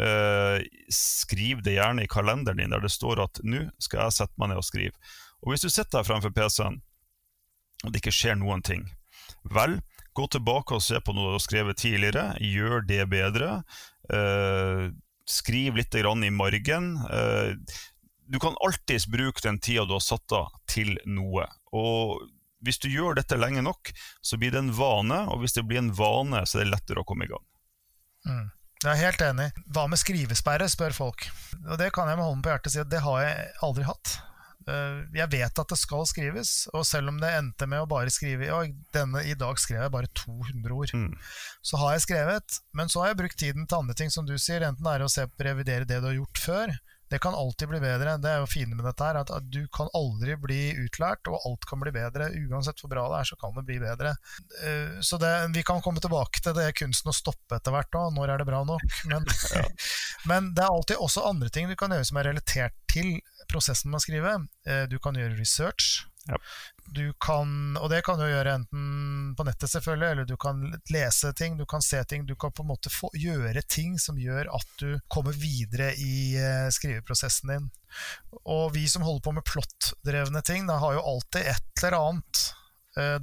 Uh, 0.00 0.62
skriv 0.88 1.60
det 1.66 1.74
gjerne 1.76 2.06
i 2.06 2.08
kalenderen 2.08 2.62
din 2.62 2.72
der 2.72 2.80
det 2.80 2.92
står 2.94 3.20
at 3.26 3.40
'nå 3.44 3.66
skal 3.82 4.06
jeg 4.06 4.16
sette 4.16 4.40
meg 4.40 4.48
ned 4.48 4.62
og 4.62 4.64
skrive'. 4.64 4.96
Og 5.44 5.52
hvis 5.52 5.66
du 5.66 5.68
sitter 5.68 5.98
der 5.98 6.08
fremfor 6.08 6.32
PC-en, 6.32 6.80
og 7.84 7.92
det 7.92 8.00
ikke 8.00 8.14
skjer 8.14 8.38
noen 8.40 8.62
ting, 8.64 8.86
vel, 9.44 9.80
Gå 10.12 10.26
tilbake 10.26 10.74
og 10.74 10.82
se 10.82 10.98
på 11.00 11.14
noe 11.14 11.30
du 11.30 11.36
har 11.36 11.44
skrevet 11.44 11.78
tidligere. 11.78 12.24
Gjør 12.42 12.82
det 12.86 13.04
bedre. 13.12 13.62
Eh, 14.10 14.90
skriv 15.28 15.78
litt 15.78 15.94
i 15.94 16.30
margen. 16.34 16.96
Eh, 17.06 17.54
du 18.26 18.38
kan 18.38 18.58
alltids 18.60 19.06
bruke 19.06 19.40
den 19.42 19.58
tida 19.58 19.86
du 19.86 19.94
har 19.94 20.04
satt 20.04 20.32
av, 20.32 20.50
til 20.66 20.98
noe. 21.06 21.46
Og 21.72 22.26
hvis 22.60 22.78
du 22.78 22.88
gjør 22.90 23.14
dette 23.14 23.38
lenge 23.38 23.62
nok, 23.62 23.92
så 24.20 24.36
blir 24.36 24.50
det 24.50 24.58
en 24.58 24.74
vane, 24.74 25.26
og 25.30 25.40
hvis 25.40 25.54
det 25.56 25.64
blir 25.66 25.78
en 25.78 25.94
vane, 25.94 26.44
så 26.46 26.60
er 26.60 26.66
det 26.66 26.74
lettere 26.74 27.02
å 27.02 27.06
komme 27.06 27.26
i 27.26 27.30
gang. 27.30 27.46
Mm. 28.26 28.48
Jeg 28.80 28.94
er 28.94 29.02
helt 29.02 29.22
enig. 29.24 29.50
Hva 29.68 29.84
med 29.92 30.00
skrivesperre, 30.00 30.68
spør 30.72 30.94
folk. 30.96 31.28
Og 31.66 31.76
Det 31.80 31.90
kan 31.92 32.08
jeg 32.08 32.16
med 32.16 32.24
hånden 32.24 32.44
på 32.44 32.52
hjertet 32.52 32.72
si 32.72 32.80
at 32.80 32.88
det 32.88 33.02
har 33.04 33.22
jeg 33.26 33.48
aldri 33.66 33.84
hatt. 33.84 34.14
Eh, 34.68 35.00
jeg 35.16 35.28
vet 35.32 35.60
at 35.62 35.72
det 35.72 35.78
skal 35.80 36.06
skrives, 36.08 36.52
og 36.72 36.84
selv 36.88 37.12
om 37.12 37.20
det 37.20 37.30
endte 37.32 37.68
med 37.68 37.82
å 37.84 37.88
bare 37.90 38.12
skrive 38.12 38.48
denne, 38.94 39.24
I 39.24 39.36
dag 39.38 39.60
skrev 39.60 39.84
jeg 39.84 39.94
bare 39.94 40.10
200 40.22 40.76
ord. 40.76 40.94
Mm. 40.96 41.12
Så 41.64 41.80
har 41.80 41.96
jeg 41.96 42.06
skrevet, 42.06 42.60
men 42.76 42.92
så 42.92 43.02
har 43.02 43.12
jeg 43.12 43.20
brukt 43.22 43.40
tiden 43.40 43.66
til 43.66 43.82
andre 43.82 43.96
ting, 43.96 44.12
som 44.12 44.28
du 44.28 44.36
sier. 44.38 44.64
Enten 44.64 44.86
det 44.86 44.96
er 44.96 45.04
å 45.04 45.12
se 45.12 45.26
revidere 45.40 45.88
det 45.88 46.00
du 46.00 46.08
har 46.10 46.16
gjort 46.16 46.44
før. 46.44 46.74
Det 47.10 47.18
kan 47.18 47.34
alltid 47.34 47.68
bli 47.68 47.80
bedre. 47.82 48.16
Det 48.22 48.30
er 48.30 48.42
jo 48.42 48.50
fine 48.50 48.76
med 48.76 48.84
dette 48.86 49.06
her, 49.06 49.18
at, 49.18 49.32
at 49.34 49.48
du 49.50 49.64
kan 49.74 49.90
aldri 49.98 50.36
bli 50.38 50.60
utlært, 50.84 51.26
og 51.26 51.42
alt 51.48 51.66
kan 51.66 51.82
bli 51.82 51.92
bedre. 51.94 52.30
Uansett 52.46 52.82
hvor 52.82 52.92
bra 52.92 53.08
det 53.10 53.20
er, 53.20 53.30
så 53.32 53.38
kan 53.40 53.56
det 53.56 53.66
bli 53.66 53.80
bedre. 53.82 54.14
Uh, 54.62 55.00
så 55.02 55.18
det, 55.18 55.32
vi 55.56 55.64
kan 55.66 55.82
komme 55.82 56.02
tilbake 56.02 56.42
til 56.44 56.54
det 56.56 56.70
kunsten 56.78 57.10
å 57.10 57.16
stoppe 57.16 57.58
etter 57.58 57.74
hvert 57.74 57.98
òg. 57.98 58.14
Når 58.14 58.34
er 58.34 58.42
det 58.42 58.48
bra 58.50 58.62
nok? 58.68 59.00
Men, 59.10 59.26
men 60.30 60.52
det 60.54 60.64
er 60.64 60.70
alltid 60.70 61.02
også 61.02 61.26
andre 61.26 61.50
ting 61.50 61.70
du 61.70 61.76
kan 61.78 61.92
gjøre 61.94 62.06
som 62.06 62.22
er 62.22 62.30
relatert 62.30 62.76
til 62.90 63.18
prosessen 63.50 63.90
med 63.90 64.00
å 64.00 64.04
skrive. 64.04 64.36
Eh, 64.68 64.86
du 64.90 64.98
kan 65.02 65.18
gjøre 65.18 65.38
research. 65.38 66.04
Du 66.90 67.12
kan, 67.22 67.76
og 67.78 67.90
det 67.92 68.00
kan 68.06 68.18
du 68.18 68.24
gjøre 68.26 68.54
enten 68.58 69.34
på 69.38 69.46
nettet, 69.46 69.70
selvfølgelig, 69.70 70.08
eller 70.10 70.26
du 70.26 70.36
kan 70.40 70.62
lese 70.90 71.32
ting, 71.38 71.58
du 71.58 71.66
kan 71.70 71.82
se 71.84 72.02
ting. 72.04 72.26
Du 72.26 72.34
kan 72.34 72.52
på 72.52 72.64
en 72.64 72.70
måte 72.72 72.90
få, 72.90 73.12
gjøre 73.14 73.62
ting 73.70 73.98
som 74.02 74.18
gjør 74.18 74.50
at 74.56 74.72
du 74.82 74.98
kommer 75.08 75.36
videre 75.36 75.92
i 75.94 76.34
eh, 76.38 76.66
skriveprosessen 76.74 77.54
din. 77.54 77.68
Og 78.42 78.72
vi 78.74 78.86
som 78.90 79.06
holder 79.06 79.26
på 79.26 79.36
med 79.38 79.46
plottdrevne 79.46 80.42
ting, 80.46 80.66
da 80.66 80.80
har 80.82 80.98
jo 80.98 81.06
alltid 81.14 81.52
et 81.52 81.84
eller 81.84 81.98
annet 82.00 82.42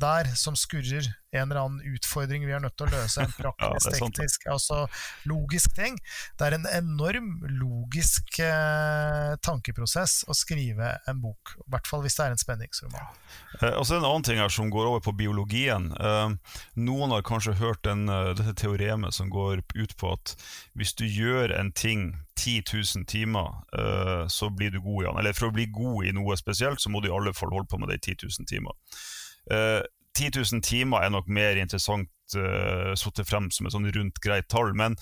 der 0.02 0.30
som 0.36 0.56
skurrer 0.58 1.08
en 1.32 1.52
eller 1.52 1.62
annen 1.62 1.96
utfordring 1.96 2.46
vi 2.48 2.54
er 2.56 2.62
nødt 2.64 2.78
til 2.80 2.88
å 2.88 2.92
løse. 2.94 3.24
En 3.24 3.34
praktisk, 3.36 3.90
ja, 3.92 4.00
teknisk, 4.00 4.46
altså 4.52 4.84
logisk 5.28 5.76
ting. 5.78 5.98
Det 6.40 6.48
er 6.48 6.58
en 6.58 6.68
enorm 6.72 7.32
logisk 7.60 8.40
eh, 8.44 9.34
tankeprosess 9.44 10.22
å 10.28 10.36
skrive 10.38 10.94
en 11.10 11.22
bok. 11.24 11.58
I 11.66 11.76
hvert 11.76 11.90
fall 11.90 12.06
hvis 12.06 12.18
det 12.20 12.28
er 12.28 12.36
en 12.36 12.44
spenningsroman. 12.44 13.10
Eh, 13.62 13.74
og 13.74 13.84
så 13.88 13.98
En 13.98 14.06
annen 14.06 14.26
ting 14.28 14.40
her 14.42 14.54
som 14.54 14.72
går 14.74 14.88
over 14.92 15.04
på 15.04 15.16
biologien. 15.18 15.90
Eh, 15.98 16.56
noen 16.80 17.16
har 17.16 17.26
kanskje 17.28 17.58
hørt 17.58 17.84
den, 17.88 18.08
uh, 18.12 18.34
dette 18.38 18.54
teoremet 18.62 19.16
som 19.16 19.30
går 19.34 19.64
ut 19.76 19.96
på 19.98 20.14
at 20.14 20.36
hvis 20.78 20.94
du 20.98 21.06
gjør 21.06 21.54
en 21.56 21.72
ting 21.72 22.12
10 22.38 22.64
000 22.70 23.08
timer, 23.10 23.64
uh, 23.74 24.28
så 24.30 24.52
blir 24.54 24.72
du 24.72 24.80
god 24.82 25.04
i 25.04 25.08
den. 25.08 25.20
Eller 25.22 25.38
for 25.38 25.50
å 25.50 25.56
bli 25.56 25.68
god 25.74 26.08
i 26.08 26.14
noe 26.16 26.38
spesielt, 26.40 26.82
så 26.82 26.92
må 26.94 27.02
du 27.02 27.10
i 27.10 27.16
alle 27.16 27.34
fall 27.36 27.54
holde 27.54 27.70
på 27.72 27.80
med 27.82 27.90
det 27.90 28.00
i 28.00 28.14
10 28.14 28.30
000 28.30 28.50
timer. 28.50 28.78
Uh, 29.52 29.84
10 30.18 30.34
000 30.34 30.62
timer 30.66 31.06
er 31.06 31.14
nok 31.14 31.28
mer 31.30 31.60
interessant 31.62 32.10
uh, 32.36 32.94
satt 32.98 33.22
frem 33.28 33.52
som 33.54 33.68
et 33.68 33.76
sånn 33.76 33.90
rundt 33.94 34.22
greit 34.24 34.50
tall. 34.52 34.74
Men 34.78 34.98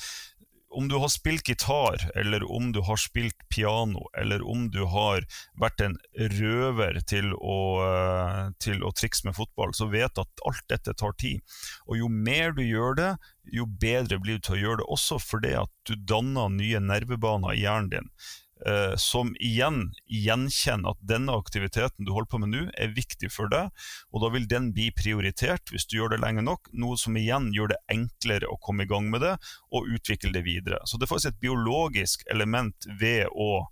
om 0.75 0.89
du 0.91 0.97
har 0.99 1.07
spilt 1.07 1.47
gitar, 1.47 2.03
eller 2.19 2.43
om 2.51 2.73
du 2.75 2.81
har 2.83 2.99
spilt 2.99 3.37
piano, 3.53 4.09
eller 4.17 4.43
om 4.43 4.67
du 4.73 4.81
har 4.91 5.23
vært 5.61 5.81
en 5.85 5.95
røver 6.35 6.99
til 7.07 7.31
å, 7.37 7.59
uh, 7.79 8.41
til 8.59 8.83
å 8.83 8.91
trikse 8.91 9.27
med 9.27 9.37
fotball, 9.37 9.71
så 9.77 9.87
vet 9.91 10.15
du 10.15 10.25
at 10.25 10.45
alt 10.49 10.65
dette 10.71 10.97
tar 10.99 11.15
tid. 11.21 11.39
Og 11.87 12.01
jo 12.03 12.11
mer 12.11 12.55
du 12.57 12.65
gjør 12.65 12.99
det, 12.99 13.11
jo 13.55 13.69
bedre 13.69 14.19
blir 14.19 14.41
du 14.41 14.49
til 14.49 14.57
å 14.57 14.63
gjøre 14.63 14.81
det 14.83 14.89
også 14.97 15.21
fordi 15.21 15.53
at 15.61 15.71
du 15.87 15.95
danner 15.95 16.51
nye 16.51 16.81
nervebaner 16.83 17.55
i 17.55 17.63
hjernen 17.63 17.93
din 17.93 18.11
eh, 18.65 18.93
som 19.01 19.33
igjen 19.43 19.89
gjenkjenner 20.07 20.95
at 20.95 21.01
denne 21.07 21.35
aktiviteten 21.35 22.07
du 22.07 22.13
holder 22.15 22.29
på 22.31 22.41
med 22.43 22.53
nå, 22.53 22.63
er 22.79 22.95
viktig 22.95 23.31
for 23.33 23.51
deg, 23.51 23.71
og 24.11 24.23
da 24.23 24.31
vil 24.35 24.47
den 24.51 24.71
bli 24.75 24.89
prioritert 24.95 25.73
hvis 25.73 25.87
du 25.89 25.97
gjør 25.99 26.15
det 26.15 26.21
lenge 26.23 26.45
nok, 26.45 26.71
noe 26.73 26.99
som 26.99 27.17
igjen 27.19 27.51
gjør 27.55 27.73
det 27.73 27.81
enklere 27.91 28.49
å 28.49 28.59
komme 28.63 28.85
i 28.85 28.91
gang 28.91 29.09
med 29.11 29.25
det 29.25 29.35
og 29.75 29.89
utvikle 29.97 30.33
det 30.35 30.45
videre. 30.47 30.81
Så 30.85 30.99
det 30.99 31.07
er 31.07 31.13
faktisk 31.13 31.33
et 31.33 31.43
biologisk 31.43 32.25
element 32.31 32.87
ved 33.01 33.27
å 33.31 33.65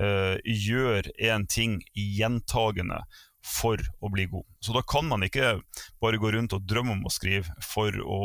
eh, 0.00 0.36
gjøre 0.44 1.14
en 1.30 1.46
ting 1.50 1.80
gjentagende 1.94 3.04
for 3.46 3.80
å 4.02 4.10
bli 4.10 4.26
god. 4.30 4.44
Så 4.64 4.74
da 4.74 4.82
kan 4.82 5.06
man 5.06 5.22
ikke 5.22 5.54
bare 6.02 6.18
gå 6.20 6.32
rundt 6.34 6.56
og 6.56 6.64
drømme 6.66 6.96
om 6.96 7.06
å 7.06 7.12
skrive 7.14 7.54
for 7.62 7.94
å 8.02 8.20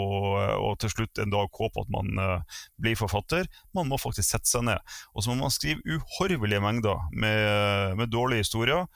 og 0.61 0.79
til 0.81 0.91
slutt 0.93 1.21
en 1.21 1.33
dag 1.33 1.51
håpe 1.61 1.83
at 1.83 1.91
man 1.93 2.09
uh, 2.17 2.63
blir 2.81 2.97
forfatter. 2.99 3.47
Man 3.77 3.89
må 3.91 3.99
faktisk 4.01 4.33
sette 4.33 4.49
seg 4.49 4.65
ned. 4.67 4.81
Og 5.13 5.23
så 5.23 5.31
må 5.31 5.45
man 5.45 5.53
skrive 5.53 5.83
uhorvelige 5.85 6.63
mengder 6.63 7.05
med, 7.13 7.97
med 7.99 8.11
dårlige 8.13 8.47
historier 8.47 8.87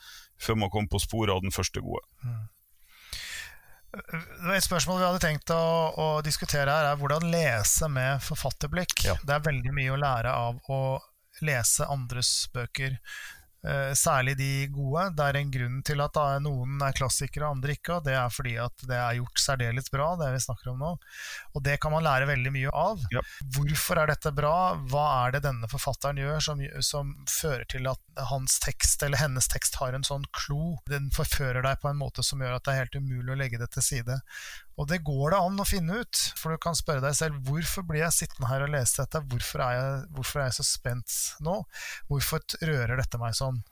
før 0.42 0.58
man 0.60 0.72
kommer 0.72 0.90
på 0.92 1.00
sporet 1.00 1.32
av 1.32 1.42
den 1.44 1.54
første 1.54 1.80
gode. 1.84 2.02
Mm. 2.24 2.44
Et 3.96 4.64
spørsmål 4.64 4.98
vi 5.00 5.06
hadde 5.06 5.22
tenkt 5.22 5.52
å, 5.54 5.62
å, 5.96 6.06
diskutere 6.24 6.68
her, 6.68 6.90
er 6.90 6.98
hvordan 7.00 7.30
lese 7.32 7.88
med 7.88 8.20
forfatterblikk. 8.24 9.06
Ja. 9.06 9.14
Det 9.24 9.36
er 9.36 9.46
veldig 9.46 9.72
mye 9.76 9.94
å 9.94 10.00
lære 10.00 10.34
av 10.36 10.58
å 10.72 10.80
lese 11.44 11.86
andres 11.92 12.30
bøker. 12.52 12.98
Eh, 13.66 13.92
særlig 13.98 14.36
de 14.38 14.50
gode. 14.70 15.08
Det 15.18 15.24
er 15.26 15.38
en 15.40 15.50
grunn 15.50 15.78
til 15.86 16.02
at 16.04 16.18
noen 16.44 16.78
er 16.86 16.94
klassikere 16.94 17.48
og 17.48 17.56
andre 17.56 17.74
ikke, 17.74 17.96
og 17.96 18.04
det 18.06 18.14
er 18.14 18.30
fordi 18.30 18.54
at 18.62 18.84
det 18.86 18.98
er 18.98 19.18
gjort 19.18 19.42
særdeles 19.42 19.90
bra, 19.90 20.12
det 20.20 20.28
vi 20.36 20.42
snakker 20.44 20.70
om 20.70 20.84
nå. 20.84 20.92
Og 21.56 21.64
det 21.66 21.78
kan 21.82 21.94
man 21.94 22.06
lære 22.06 22.28
veldig 22.30 22.52
mye 22.54 22.74
av. 22.74 23.02
Ja. 23.10 23.24
Hvorfor 23.56 24.02
er 24.02 24.12
dette 24.12 24.30
bra? 24.36 24.54
Hva 24.90 25.06
er 25.24 25.36
det 25.36 25.42
denne 25.48 25.70
forfatteren 25.72 26.20
gjør 26.22 26.44
som, 26.46 26.62
som, 26.84 27.14
fører 27.26 27.66
til 27.72 27.88
at 27.90 28.22
hans 28.30 28.60
tekst 28.62 29.02
eller 29.02 29.18
hennes 29.20 29.50
tekst 29.50 29.80
har 29.80 29.96
en 29.96 30.06
sånn 30.06 30.28
klo? 30.36 30.76
Den 30.90 31.10
forfører 31.14 31.64
deg 31.66 31.82
på 31.82 31.90
en 31.90 31.98
måte 31.98 32.22
som 32.26 32.42
gjør 32.42 32.60
at 32.60 32.66
det 32.66 32.74
er 32.74 32.84
helt 32.84 33.00
umulig 33.00 33.34
å 33.34 33.40
legge 33.40 33.60
det 33.60 33.72
til 33.74 33.84
side. 33.84 34.20
Og 34.76 34.88
det 34.90 35.00
går 35.06 35.32
det 35.32 35.38
an 35.40 35.62
å 35.62 35.66
finne 35.68 36.02
ut, 36.02 36.22
for 36.36 36.52
du 36.52 36.60
kan 36.60 36.76
spørre 36.76 37.00
deg 37.04 37.16
selv 37.16 37.38
hvorfor 37.48 37.86
blir 37.88 38.02
jeg 38.02 38.16
sittende 38.16 38.50
her 38.50 38.66
og 38.66 38.74
lese 38.74 39.00
dette, 39.00 39.22
hvorfor 39.30 39.62
er 39.64 39.78
jeg, 39.78 40.02
hvorfor 40.16 40.42
er 40.42 40.50
jeg 40.50 40.58
så 40.58 40.66
spent 40.68 41.16
nå, 41.44 41.56
hvorfor 42.10 42.44
rører 42.60 43.00
dette 43.00 43.20
meg 43.22 43.36
sånn? 43.38 43.62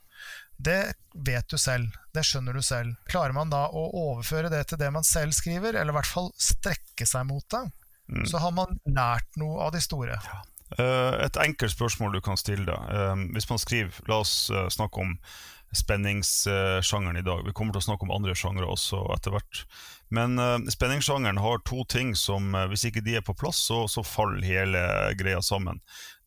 Det 0.56 0.94
vet 1.26 1.50
du 1.50 1.58
selv, 1.60 1.92
det 2.14 2.24
skjønner 2.24 2.56
du 2.56 2.62
selv. 2.64 2.94
Klarer 3.10 3.34
man 3.36 3.52
da 3.52 3.66
å 3.68 3.84
overføre 4.06 4.48
det 4.52 4.62
til 4.70 4.80
det 4.80 4.90
man 4.94 5.04
selv 5.04 5.36
skriver, 5.36 5.76
eller 5.76 5.92
i 5.92 5.98
hvert 5.98 6.08
fall 6.08 6.30
strekke 6.40 7.06
seg 7.08 7.26
mot 7.28 7.44
det, 7.52 7.64
mm. 8.08 8.24
så 8.30 8.40
har 8.40 8.54
man 8.56 8.78
lært 8.86 9.40
noe 9.40 9.60
av 9.66 9.74
de 9.74 9.82
store. 9.84 10.16
Ja. 10.16 10.40
Uh, 10.78 11.20
et 11.22 11.36
enkelt 11.38 11.74
spørsmål 11.74 12.16
du 12.16 12.22
kan 12.24 12.38
stille 12.40 12.64
deg. 12.66 12.86
Uh, 12.88 13.26
hvis 13.36 13.50
man 13.50 13.60
skriver, 13.60 13.98
la 14.10 14.22
oss 14.24 14.48
uh, 14.54 14.64
snakke 14.72 15.04
om 15.04 15.12
spenningssjangeren 15.74 17.16
i 17.16 17.22
dag. 17.22 17.42
Vi 17.46 17.52
kommer 17.52 17.74
til 17.74 17.82
å 17.82 17.86
snakke 17.88 18.06
om 18.06 18.14
andre 18.14 18.34
sjangre 18.38 18.68
også 18.70 19.00
etter 19.14 19.34
hvert. 19.34 19.64
Men 20.14 20.38
uh, 20.38 20.58
spenningssjangeren 20.70 21.40
har 21.42 21.62
to 21.66 21.84
ting 21.90 22.14
som 22.18 22.54
uh, 22.54 22.66
hvis 22.70 22.86
ikke 22.88 23.02
de 23.04 23.16
er 23.18 23.24
på 23.26 23.36
plass, 23.38 23.62
så, 23.68 23.84
så, 23.90 24.04
faller 24.06 24.46
hele 24.46 24.82
greia 25.18 25.42
sammen. 25.42 25.80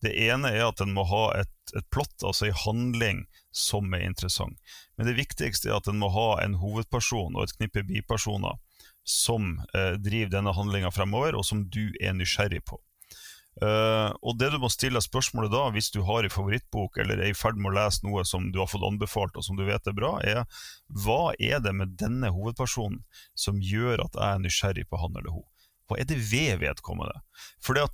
Det 0.03 0.13
ene 0.27 0.51
er 0.53 0.67
at 0.67 0.81
den 0.81 0.93
må 0.97 1.07
ha 1.09 1.23
et, 1.39 1.53
et 1.77 1.87
plott, 1.93 2.15
altså 2.21 2.49
en 2.49 2.61
handling, 2.65 3.23
som 3.55 3.93
er 3.95 4.05
interessant. 4.05 4.59
Men 4.97 5.09
det 5.09 5.17
viktigste 5.17 5.71
er 5.71 5.79
at 5.79 5.87
den 5.89 6.01
må 6.01 6.11
ha 6.13 6.29
en 6.43 6.59
hovedperson 6.61 7.37
og 7.37 7.47
et 7.47 7.55
knippe 7.57 7.85
bipersoner 7.87 8.59
som 9.07 9.55
uh, 9.71 9.95
driver 10.03 10.35
denne 10.35 10.53
handlinga 10.53 10.91
fremover, 10.91 11.37
og 11.39 11.47
som 11.47 11.63
du 11.71 11.95
er 12.01 12.17
nysgjerrig 12.17 12.65
på. 12.67 12.81
Uh, 13.57 14.13
og 14.21 14.37
det 14.37 14.51
du 14.53 14.59
må 14.61 14.69
stille 14.69 15.01
spørsmålet 15.01 15.49
da, 15.49 15.63
hvis 15.73 15.89
du 15.89 16.03
har 16.05 16.25
en 16.25 16.33
favorittbok 16.33 16.99
eller 17.01 17.23
er 17.23 17.31
i 17.31 17.37
ferd 17.37 17.57
med 17.57 17.71
å 17.71 17.77
lese 17.79 18.05
noe 18.05 18.21
som 18.27 18.51
du 18.53 18.59
har 18.61 18.69
fått 18.69 18.85
anbefalt 18.85 19.37
og 19.39 19.45
som 19.47 19.57
du 19.57 19.63
vet 19.65 19.89
er 19.89 19.95
bra, 19.97 20.17
er 20.21 20.43
hva 20.93 21.33
er 21.41 21.63
det 21.65 21.73
med 21.73 21.95
denne 21.97 22.29
hovedpersonen 22.35 23.01
som 23.33 23.57
gjør 23.63 24.05
at 24.05 24.19
jeg 24.19 24.27
er 24.27 24.43
nysgjerrig 24.43 24.85
på 24.91 25.01
han 25.01 25.17
eller 25.17 25.33
hun? 25.39 25.47
Hva 25.87 25.97
er 26.01 26.07
det 26.09 26.19
ved 26.19 26.59
vedkommende? 26.61 27.21
For 27.63 27.77
det, 27.77 27.87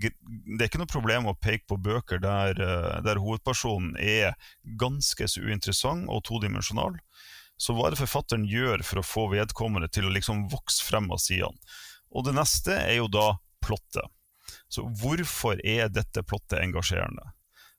det 0.00 0.58
er 0.58 0.66
ikke 0.66 0.80
noe 0.80 0.90
problem 0.90 1.28
å 1.28 1.36
peke 1.36 1.68
på 1.68 1.78
bøker 1.84 2.22
der, 2.24 2.56
eh, 2.56 3.00
der 3.04 3.20
hovedpersonen 3.20 3.98
er 4.00 4.32
ganske 4.80 5.28
så 5.28 5.44
uinteressant 5.44 6.08
og 6.08 6.24
todimensjonal. 6.24 6.96
Så 7.60 7.76
hva 7.76 7.86
er 7.86 7.94
det 7.94 8.00
forfatteren 8.00 8.48
gjør 8.48 8.82
for 8.82 9.00
å 9.00 9.06
få 9.06 9.28
vedkommende 9.34 9.92
til 9.92 10.08
å 10.08 10.14
liksom 10.16 10.48
vokse 10.52 10.82
frem 10.88 11.10
av 11.14 11.20
sidene? 11.22 11.60
Og 12.14 12.26
det 12.26 12.34
neste 12.36 12.74
er 12.80 13.02
jo 13.02 13.10
da 13.12 13.34
plottet. 13.64 14.08
Så 14.74 14.84
hvorfor 15.00 15.60
er 15.62 15.90
dette 15.92 16.24
plottet 16.26 16.60
engasjerende? 16.60 17.32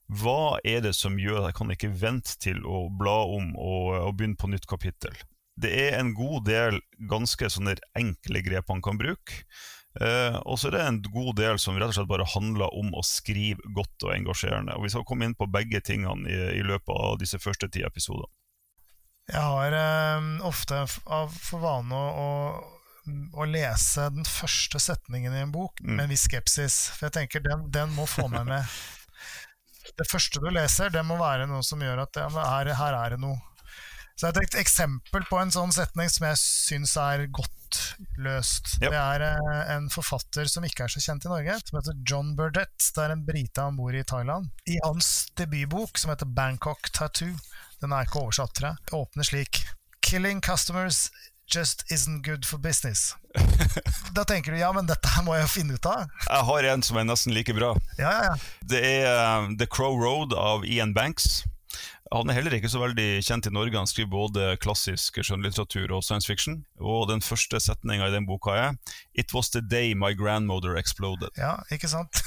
Hva 0.06 0.58
er 0.64 0.84
det 0.84 0.94
som 0.94 1.18
gjør 1.18 1.40
at 1.40 1.48
jeg 1.50 1.58
kan 1.58 1.72
ikke 1.74 1.94
vente 1.98 2.36
til 2.42 2.60
å 2.62 2.86
bla 2.94 3.18
om 3.26 3.54
og, 3.58 3.96
og 4.06 4.12
begynne 4.18 4.38
på 4.38 4.50
nytt 4.52 4.68
kapittel? 4.70 5.16
Det 5.56 5.72
er 5.72 5.96
en 5.98 6.12
god 6.14 6.44
del 6.46 6.78
ganske 7.10 7.48
sånne 7.50 7.78
enkle 7.96 8.42
grep 8.44 8.68
man 8.70 8.84
kan 8.84 9.00
bruke. 9.00 9.42
Eh, 9.96 10.36
og 10.44 10.58
så 10.60 10.68
er 10.68 10.76
det 10.76 10.84
en 10.84 10.98
god 11.08 11.38
del 11.38 11.58
som 11.60 11.78
rett 11.78 11.88
og 11.88 11.96
slett 11.96 12.10
bare 12.10 12.28
handler 12.28 12.74
om 12.76 12.92
å 12.92 13.04
skrive 13.06 13.64
godt 13.76 14.04
og 14.04 14.12
engasjerende. 14.12 14.76
Og 14.76 14.84
Vi 14.84 14.92
skal 14.92 15.06
komme 15.08 15.28
inn 15.28 15.36
på 15.38 15.48
begge 15.48 15.80
tingene 15.80 16.28
i, 16.28 16.40
i 16.60 16.64
løpet 16.66 16.92
av 16.92 17.16
disse 17.22 17.40
første 17.42 17.70
ti 17.72 17.84
episodene. 17.86 18.28
Jeg 19.26 19.42
har 19.42 19.74
eh, 19.74 20.26
ofte 20.46 20.84
for 20.86 21.62
vane 21.64 21.98
å, 21.98 22.28
lese 23.50 24.08
den 24.14 24.26
første 24.28 24.80
setningen 24.82 25.34
i 25.34 25.42
en 25.44 25.54
bok 25.54 25.80
mm. 25.80 25.94
med 25.94 26.04
en 26.06 26.12
viss 26.12 26.26
skepsis. 26.28 26.78
For 26.96 27.08
jeg 27.08 27.16
tenker 27.20 27.44
den, 27.44 27.66
den 27.74 27.92
må 27.96 28.06
få 28.10 28.28
meg 28.32 28.46
med. 28.48 28.76
det 29.98 30.08
første 30.10 30.42
du 30.42 30.48
leser, 30.52 30.90
det 30.94 31.04
må 31.06 31.18
være 31.20 31.48
noe 31.50 31.64
som 31.66 31.82
gjør 31.82 32.06
at 32.06 32.18
ja, 32.20 32.30
her, 32.34 32.72
her, 32.78 32.98
er 33.04 33.16
det 33.16 33.20
noe. 33.22 33.38
Så 34.16 34.26
jeg 34.26 34.32
har 34.32 34.46
Et 34.46 34.58
eksempel 34.62 35.26
på 35.28 35.38
en 35.38 35.52
sånn 35.52 35.74
setning 35.76 36.08
som 36.08 36.24
jeg 36.30 36.40
syns 36.40 36.94
er 37.00 37.26
godt 37.28 37.52
løst. 38.20 38.78
Yep. 38.80 38.88
Det 38.88 39.00
er 39.00 39.24
eh, 39.26 39.60
en 39.74 39.90
forfatter 39.92 40.48
som 40.48 40.64
ikke 40.64 40.86
er 40.86 40.92
så 40.92 41.02
kjent 41.04 41.26
i 41.26 41.32
Norge, 41.32 41.58
som 41.68 41.78
heter 41.78 41.98
John 42.08 42.32
Burdett. 42.38 42.76
Det 42.80 43.04
er 43.04 43.12
en 43.12 43.26
brite 43.28 43.66
han 43.68 43.76
bor 43.76 43.92
i 43.92 44.04
Thailand. 44.08 44.48
I 44.72 44.78
hans 44.84 45.28
debutbok, 45.36 46.00
som 46.00 46.14
heter 46.14 46.32
Bangkok 46.32 46.88
Tattoo, 46.96 47.36
den 47.82 47.92
er 47.92 48.08
ikke 48.08 48.24
oversatt, 48.24 48.54
tror 48.56 48.72
jeg. 48.72 48.94
Åpner 48.96 49.28
slik 49.28 49.66
Killing 50.06 50.40
customers 50.44 51.10
just 51.48 51.90
isn't 51.90 52.22
good 52.22 52.44
for 52.44 52.58
business. 52.58 53.16
da 54.12 54.24
tenker 54.24 54.52
du 54.52 54.58
ja, 54.58 54.72
men 54.72 54.86
dette 54.86 55.08
her 55.08 55.22
må 55.26 55.34
jeg 55.36 55.50
finne 55.52 55.74
ut 55.76 55.86
av. 55.86 56.06
Jeg 56.26 56.46
har 56.50 56.70
en 56.72 56.86
som 56.86 56.96
er 57.00 57.04
nesten 57.08 57.34
like 57.36 57.54
bra. 57.56 57.74
Ja, 57.98 58.10
ja, 58.10 58.22
ja. 58.30 58.36
Det 58.70 58.80
er 58.82 59.10
uh, 59.10 59.52
The 59.58 59.68
Crow 59.70 59.94
Road 60.00 60.34
av 60.34 60.66
Ian 60.66 60.94
Banks. 60.96 61.44
Han 62.14 62.30
er 62.30 62.36
heller 62.38 62.54
ikke 62.54 62.70
så 62.70 62.78
veldig 62.78 63.18
kjent 63.26 63.48
i 63.48 63.50
Norge. 63.50 63.74
Han 63.74 63.88
skriver 63.90 64.10
både 64.12 64.52
klassisk 64.62 65.18
skjønnlitteratur 65.26 65.90
og 65.96 66.04
science 66.06 66.30
fiction. 66.30 66.60
Og 66.78 67.08
den 67.10 67.22
første 67.24 67.58
setninga 67.60 68.06
i 68.06 68.14
den 68.14 68.26
boka 68.28 68.50
er 68.54 68.76
'It 69.14 69.34
was 69.34 69.50
the 69.50 69.60
day 69.60 69.94
my 69.94 70.14
grandmother 70.14 70.78
exploded'. 70.78 71.34
Ja, 71.36 71.56
ikke 71.70 71.88
sant? 71.88 72.22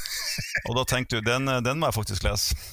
og 0.68 0.76
da 0.76 0.84
tenkte 0.84 1.16
du 1.16 1.22
den, 1.32 1.46
den 1.64 1.80
må 1.80 1.86
jeg 1.88 1.94
faktisk 1.94 2.24
lese. 2.24 2.56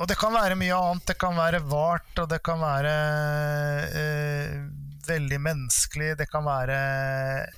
Og 0.00 0.08
det 0.10 0.16
kan 0.18 0.34
være 0.34 0.58
mye 0.58 0.74
annet. 0.74 1.06
Det 1.06 1.18
kan 1.20 1.36
være 1.38 1.62
vart, 1.70 2.10
og 2.18 2.30
det 2.30 2.40
kan 2.44 2.58
være 2.62 2.94
eh, 3.94 4.56
veldig 5.06 5.38
menneskelig. 5.44 6.14
Det 6.18 6.26
kan 6.30 6.44
være 6.46 6.78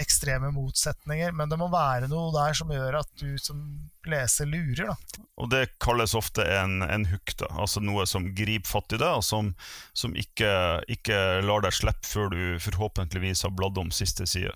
ekstreme 0.03 0.51
motsetninger. 0.55 1.33
Men 1.37 1.53
det 1.53 1.59
må 1.61 1.71
være 1.73 2.11
noe 2.13 2.35
der 2.35 2.57
som 2.59 2.73
gjør 2.75 3.01
at 3.01 3.13
du 3.23 3.39
som 3.41 3.63
leser 4.07 4.49
lurer. 4.51 4.93
Da. 4.93 5.25
Og 5.41 5.51
det 5.53 5.65
kalles 5.83 6.15
ofte 6.19 6.45
en, 6.59 6.83
en 6.85 7.09
hook, 7.09 7.35
da. 7.41 7.49
altså 7.57 7.83
noe 7.85 8.07
som 8.09 8.29
griper 8.37 8.69
fatt 8.69 8.95
i 8.97 9.01
deg, 9.01 9.19
og 9.19 9.25
som, 9.27 9.55
som 9.97 10.15
ikke, 10.17 10.53
ikke, 10.93 11.19
lar 11.47 11.65
deg 11.65 11.75
slippe 11.75 12.07
før 12.07 12.31
du 12.33 12.41
forhåpentligvis 12.63 13.47
har 13.49 13.57
bladd 13.57 13.81
om 13.81 13.93
siste 13.95 14.29
side. 14.29 14.55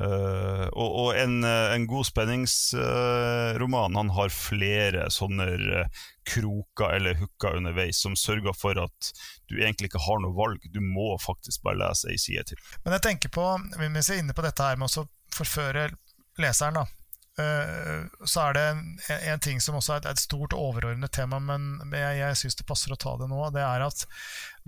Uh, 0.00 0.68
og, 0.72 0.94
og 1.02 1.08
en, 1.20 1.42
en, 1.44 1.82
god 1.84 2.06
spenningsroman 2.08 3.98
han 3.98 4.12
har 4.16 4.32
flere 4.32 5.10
sånne 5.12 5.48
uh, 5.60 6.06
kroker 6.24 6.96
eller 6.96 7.18
hooker 7.20 7.58
underveis 7.58 8.00
som 8.00 8.16
sørger 8.16 8.56
for 8.56 8.80
at 8.80 9.10
du 9.52 9.58
egentlig 9.58 9.90
ikke 9.90 10.04
har 10.06 10.22
noe 10.24 10.32
valg. 10.38 10.64
Du 10.72 10.80
må 10.80 11.12
faktisk 11.20 11.66
bare 11.66 11.82
lese 11.82 12.08
ei 12.08 12.16
side 12.20 12.46
til. 12.48 12.64
Men 12.86 12.96
jeg 12.96 13.06
tenker 13.10 13.34
på, 13.36 13.44
hvis 13.76 14.08
jeg 14.08 14.22
er 14.22 14.24
inne 14.24 14.38
på 14.38 14.46
dette 14.46 14.64
her 14.64 14.80
med 14.80 14.88
å 14.88 15.06
forføre 15.32 15.90
leseren, 16.40 16.80
da, 16.80 16.88
Eh, 16.88 17.01
så 17.32 18.42
er 18.42 18.56
det 18.56 18.62
en, 18.68 18.80
en, 19.08 19.40
ting 19.40 19.60
som 19.64 19.78
også 19.78 19.94
er 19.94 20.08
et 20.10 20.20
stort 20.20 20.52
overordnet 20.52 21.14
tema, 21.16 21.38
men 21.40 21.78
jeg, 21.96 22.18
jeg 22.18 22.38
syns 22.42 22.58
det 22.58 22.66
passer 22.68 22.92
å 22.92 22.98
ta 23.00 23.14
det 23.20 23.28
nå. 23.30 23.38
Det 23.54 23.62
er 23.64 23.84
at 23.86 24.04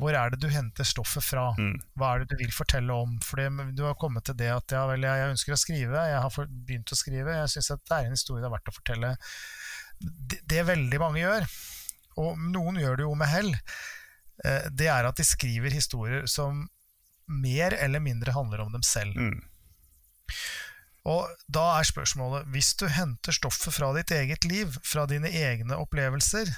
hvor 0.01 0.17
er 0.17 0.33
det 0.33 0.41
du 0.43 0.49
henter 0.51 0.87
stoffet 0.89 1.23
fra? 1.23 1.51
Mm. 1.59 1.77
Hva 2.01 2.15
er 2.15 2.23
det 2.23 2.33
du 2.33 2.41
vil 2.41 2.55
fortelle 2.55 2.97
om? 3.05 3.19
Fordi 3.23 3.47
du 3.77 3.85
har 3.87 3.99
kommet 4.01 4.27
til 4.27 4.39
det 4.39 4.51
at 4.55 4.75
ja, 4.75 4.87
vel, 4.91 5.05
jeg, 5.05 5.21
jeg, 5.21 5.35
ønsker 5.35 5.55
å 5.55 5.61
skrive, 5.61 6.07
jeg 6.11 6.23
har 6.25 6.49
begynt 6.49 6.95
å 6.95 6.99
skrive. 6.99 7.37
Jeg 7.43 7.53
syns 7.53 7.71
det 7.75 7.99
er 7.99 8.09
en 8.09 8.17
historie 8.17 8.43
det 8.43 8.49
er 8.49 8.57
verdt 8.57 8.73
å 8.73 8.77
fortelle. 8.79 9.13
Det, 10.01 10.41
det, 10.51 10.65
veldig 10.67 11.01
mange 11.03 11.23
gjør, 11.23 11.47
og 12.25 12.41
noen 12.51 12.81
gjør 12.81 12.99
det 12.99 13.07
jo 13.07 13.15
med 13.19 13.31
hell, 13.31 13.53
eh, 14.45 14.67
det 14.73 14.89
er 14.91 15.07
at 15.07 15.21
de 15.21 15.27
skriver 15.27 15.77
historier 15.77 16.27
som 16.31 16.65
mer 17.31 17.77
eller 17.79 18.03
mindre 18.05 18.35
handler 18.35 18.65
om 18.65 18.73
dem 18.75 18.83
selv. 18.85 19.15
Mm. 19.15 19.39
Og 21.05 21.29
da 21.53 21.65
er 21.79 21.85
spørsmålet, 21.85 22.47
hvis 22.53 22.73
du 22.81 22.87
henter 22.89 23.37
stoffet 23.37 23.77
fra 23.77 23.91
ditt 23.97 24.13
eget 24.17 24.47
liv, 24.49 24.73
fra 24.85 25.05
dine 25.09 25.29
egne 25.29 25.77
opplevelser, 25.77 26.49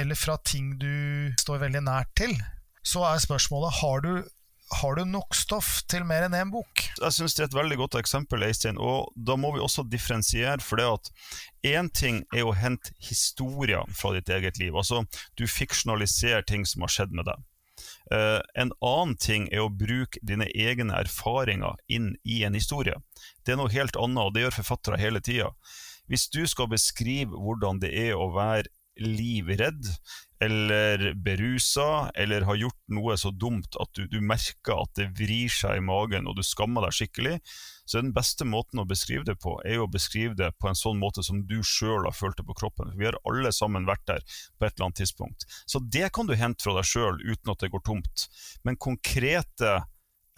eller 0.00 0.16
fra 0.16 0.38
ting 0.48 0.78
du 0.80 1.32
står 1.40 1.66
veldig 1.66 1.82
nært 1.84 2.14
til, 2.16 2.32
så 2.82 3.04
er 3.10 3.20
spørsmålet 3.20 3.76
har 3.82 4.00
du, 4.06 4.12
har 4.80 4.96
du 4.96 5.04
nok 5.04 5.36
stoff 5.36 5.82
til 5.92 6.06
mer 6.08 6.24
enn 6.24 6.38
én 6.38 6.54
bok? 6.54 6.86
Jeg 6.96 7.14
syns 7.18 7.36
det 7.36 7.44
er 7.44 7.50
et 7.50 7.58
veldig 7.58 7.78
godt 7.82 7.98
eksempel, 8.00 8.46
Eistein. 8.46 8.80
Og 8.80 9.12
da 9.12 9.36
må 9.36 9.52
vi 9.52 9.60
også 9.60 9.84
differensiere. 9.84 10.56
For 10.64 10.80
det 10.80 10.88
at 10.88 11.12
én 11.76 11.92
ting 11.92 12.24
er 12.32 12.48
å 12.48 12.56
hente 12.56 12.96
historier 13.04 13.84
fra 13.92 14.14
ditt 14.16 14.32
eget 14.32 14.56
liv. 14.62 14.72
Altså, 14.72 15.04
du 15.36 15.44
fiksjonaliserer 15.44 16.48
ting 16.48 16.64
som 16.64 16.88
har 16.88 16.96
skjedd 16.96 17.12
med 17.12 17.28
deg. 17.28 17.44
Uh, 18.12 18.40
en 18.58 18.72
annen 18.84 19.16
ting 19.16 19.48
er 19.52 19.64
å 19.64 19.72
bruke 19.72 20.20
dine 20.22 20.48
egne 20.52 20.98
erfaringer 21.00 21.78
inn 21.88 22.12
i 22.24 22.42
en 22.46 22.58
historie. 22.58 22.98
Det 23.44 23.54
er 23.54 23.60
noe 23.60 23.72
helt 23.72 23.96
annet, 23.96 24.22
og 24.22 24.34
det 24.34 24.46
gjør 24.46 24.58
forfattere 24.60 25.00
hele 25.00 25.22
tida. 25.24 25.52
Hvis 26.10 26.28
du 26.32 26.42
skal 26.50 26.70
beskrive 26.72 27.38
hvordan 27.38 27.80
det 27.82 27.92
er 27.96 28.18
å 28.18 28.32
være 28.34 28.68
livredd 29.00 29.88
eller 30.42 31.12
berusa 31.14 32.10
eller 32.18 32.46
har 32.48 32.58
gjort 32.58 32.80
noe 32.90 33.16
så 33.20 33.30
dumt 33.30 33.76
at 33.80 33.92
du, 33.94 34.06
du, 34.10 34.18
merker 34.24 34.82
at 34.82 34.96
det 34.98 35.10
vrir 35.18 35.52
seg 35.52 35.78
i 35.78 35.84
magen 35.84 36.26
og 36.26 36.38
du 36.38 36.42
skammer 36.46 36.86
deg 36.86 36.96
skikkelig, 36.96 37.36
så 37.86 38.00
den 38.00 38.14
beste 38.16 38.46
måten 38.48 38.82
å 38.82 38.86
beskrive 38.88 39.26
det 39.28 39.36
på, 39.42 39.54
er 39.68 39.82
å 39.82 39.90
beskrive 39.90 40.34
det 40.38 40.50
på 40.58 40.70
en 40.70 40.78
sånn 40.78 40.98
måte 40.98 41.22
som 41.26 41.44
du 41.46 41.60
sjøl 41.66 42.06
har 42.08 42.16
følt 42.16 42.38
det 42.40 42.46
på 42.48 42.56
kroppen. 42.58 42.94
Vi 42.98 43.06
har 43.08 43.18
alle 43.28 43.52
sammen 43.54 43.86
vært 43.88 44.06
der 44.08 44.24
på 44.24 44.66
et 44.66 44.74
eller 44.74 44.88
annet 44.88 45.02
tidspunkt. 45.02 45.46
Så 45.66 45.82
det 45.92 46.10
kan 46.16 46.30
du 46.30 46.34
hente 46.38 46.64
fra 46.64 46.76
deg 46.78 46.88
sjøl 46.88 47.20
uten 47.22 47.52
at 47.52 47.62
det 47.62 47.72
går 47.74 47.84
tomt. 47.86 48.26
Men 48.66 48.80
konkrete 48.80 49.82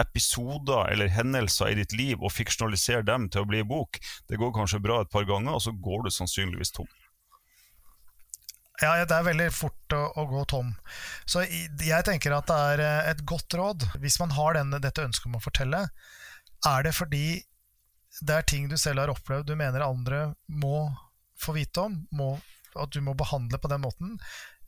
episoder 0.03 0.91
eller 0.91 1.13
hendelser 1.15 1.71
i 1.71 1.79
ditt 1.79 1.95
liv 1.95 2.23
og 2.23 2.33
fiksjonalisere 2.35 3.07
dem 3.07 3.29
til 3.31 3.45
å 3.45 3.49
bli 3.49 3.63
bok, 3.67 4.01
det 4.29 4.41
går 4.41 4.53
kanskje 4.57 4.83
bra 4.83 5.01
et 5.03 5.13
par 5.13 5.27
ganger, 5.29 5.55
og 5.55 5.63
så 5.63 5.73
går 5.73 6.07
du 6.07 6.15
sannsynligvis 6.15 6.75
tom. 6.75 6.91
Ja, 8.85 8.93
det 9.01 9.17
er 9.17 9.25
veldig 9.25 9.49
fort 9.55 9.95
å, 9.97 10.03
å, 10.21 10.27
gå 10.29 10.43
tom. 10.51 10.75
Så 11.25 11.45
jeg 11.47 12.05
tenker 12.05 12.35
at 12.37 12.51
det 12.51 12.57
er 12.75 12.83
eh, 12.85 13.11
et 13.15 13.23
godt 13.25 13.57
råd, 13.57 13.87
hvis 14.03 14.19
man 14.21 14.35
har 14.37 14.59
denne, 14.59 14.81
dette 14.83 15.07
ønsket 15.07 15.31
om 15.31 15.39
å 15.39 15.45
fortelle, 15.45 15.87
er 16.69 16.85
det 16.85 16.93
fordi 16.97 17.27
det 18.21 18.35
er 18.37 18.47
ting 18.47 18.69
du 18.69 18.77
selv 18.79 19.03
har 19.03 19.13
opplevd 19.15 19.49
du 19.49 19.57
mener 19.59 19.87
andre 19.87 20.27
må 20.47 20.91
få 21.41 21.57
vite 21.57 21.87
om, 21.89 21.97
må, 22.15 22.35
at 22.79 22.93
du 22.95 23.01
må 23.05 23.17
behandle 23.19 23.59
på 23.59 23.71
den 23.73 23.83
måten, 23.87 24.19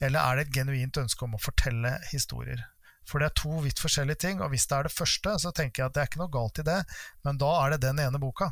eller 0.00 0.22
er 0.22 0.38
det 0.38 0.46
et 0.46 0.56
genuint 0.60 0.98
ønske 1.04 1.24
om 1.26 1.36
å 1.36 1.42
fortelle 1.42 1.98
historier? 2.10 2.64
For 3.06 3.22
det 3.22 3.30
er 3.30 3.38
to 3.38 3.60
vidt 3.62 3.80
forskjellige 3.80 4.22
ting, 4.24 4.40
og 4.42 4.50
hvis 4.50 4.66
det 4.66 4.78
er 4.80 4.88
det 4.88 4.96
første, 4.96 5.36
så 5.38 5.52
tenker 5.54 5.82
jeg 5.82 5.90
at 5.90 5.94
det 5.94 6.02
er 6.02 6.10
ikke 6.10 6.24
noe 6.24 6.32
galt 6.34 6.58
i 6.58 6.66
det, 6.66 6.80
men 7.26 7.38
da 7.38 7.52
er 7.60 7.74
det 7.74 7.84
den 7.84 8.00
ene 8.02 8.20
boka. 8.22 8.50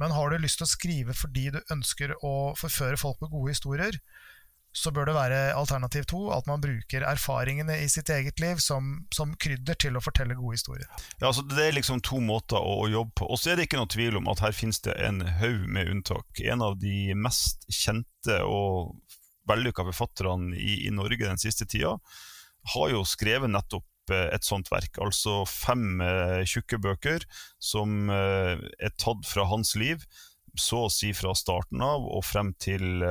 Men 0.00 0.14
har 0.14 0.30
du 0.30 0.38
lyst 0.42 0.60
til 0.60 0.68
å 0.68 0.74
skrive 0.74 1.16
fordi 1.16 1.50
du 1.54 1.60
ønsker 1.72 2.16
å 2.22 2.54
forføre 2.58 3.00
folk 3.00 3.20
med 3.24 3.32
gode 3.34 3.54
historier, 3.54 3.98
så 4.74 4.90
bør 4.90 5.06
det 5.06 5.14
være 5.14 5.40
alternativ 5.54 6.06
to, 6.10 6.20
at 6.34 6.48
man 6.50 6.62
bruker 6.62 7.04
erfaringene 7.06 7.76
i 7.84 7.86
sitt 7.90 8.10
eget 8.10 8.40
liv 8.42 8.58
som, 8.62 9.04
som 9.14 9.36
krydder 9.38 9.78
til 9.78 9.94
å 9.94 10.02
fortelle 10.02 10.34
gode 10.34 10.58
historier. 10.58 10.88
Ja, 11.20 11.28
altså 11.28 11.44
Det 11.46 11.62
er 11.62 11.76
liksom 11.76 12.02
to 12.02 12.18
måter 12.18 12.58
å, 12.58 12.80
å 12.82 12.88
jobbe 12.90 13.14
på. 13.20 13.28
Og 13.30 13.38
så 13.38 13.52
er 13.52 13.60
det 13.60 13.68
ikke 13.68 13.78
noe 13.78 13.92
tvil 13.94 14.18
om 14.18 14.30
at 14.32 14.42
her 14.42 14.56
finnes 14.56 14.82
det 14.82 14.96
en 14.98 15.22
haug 15.38 15.68
med 15.70 15.92
unntak. 15.92 16.42
En 16.42 16.66
av 16.66 16.74
de 16.82 17.14
mest 17.14 17.68
kjente 17.70 18.40
og 18.42 18.96
vellykka 19.46 19.86
forfatterne 19.92 20.58
i, 20.58 20.88
i 20.88 20.94
Norge 20.94 21.22
den 21.22 21.38
siste 21.38 21.68
tida 21.70 21.94
har 22.74 22.90
jo 22.90 23.04
skrevet 23.06 23.52
nettopp 23.52 23.84
opp 23.84 23.93
et 24.12 24.44
sånt 24.44 24.70
verk. 24.72 24.98
Altså 25.02 25.42
fem 25.48 26.02
tjukke 26.48 26.80
bøker 26.82 27.24
som 27.62 28.10
er 28.12 28.92
tatt 29.00 29.24
fra 29.28 29.46
hans 29.48 29.74
liv, 29.80 30.04
så 30.58 30.84
å 30.86 30.92
si 30.92 31.12
fra 31.16 31.32
starten 31.38 31.82
av 31.82 32.04
og 32.04 32.24
frem 32.26 32.52
til 32.62 33.02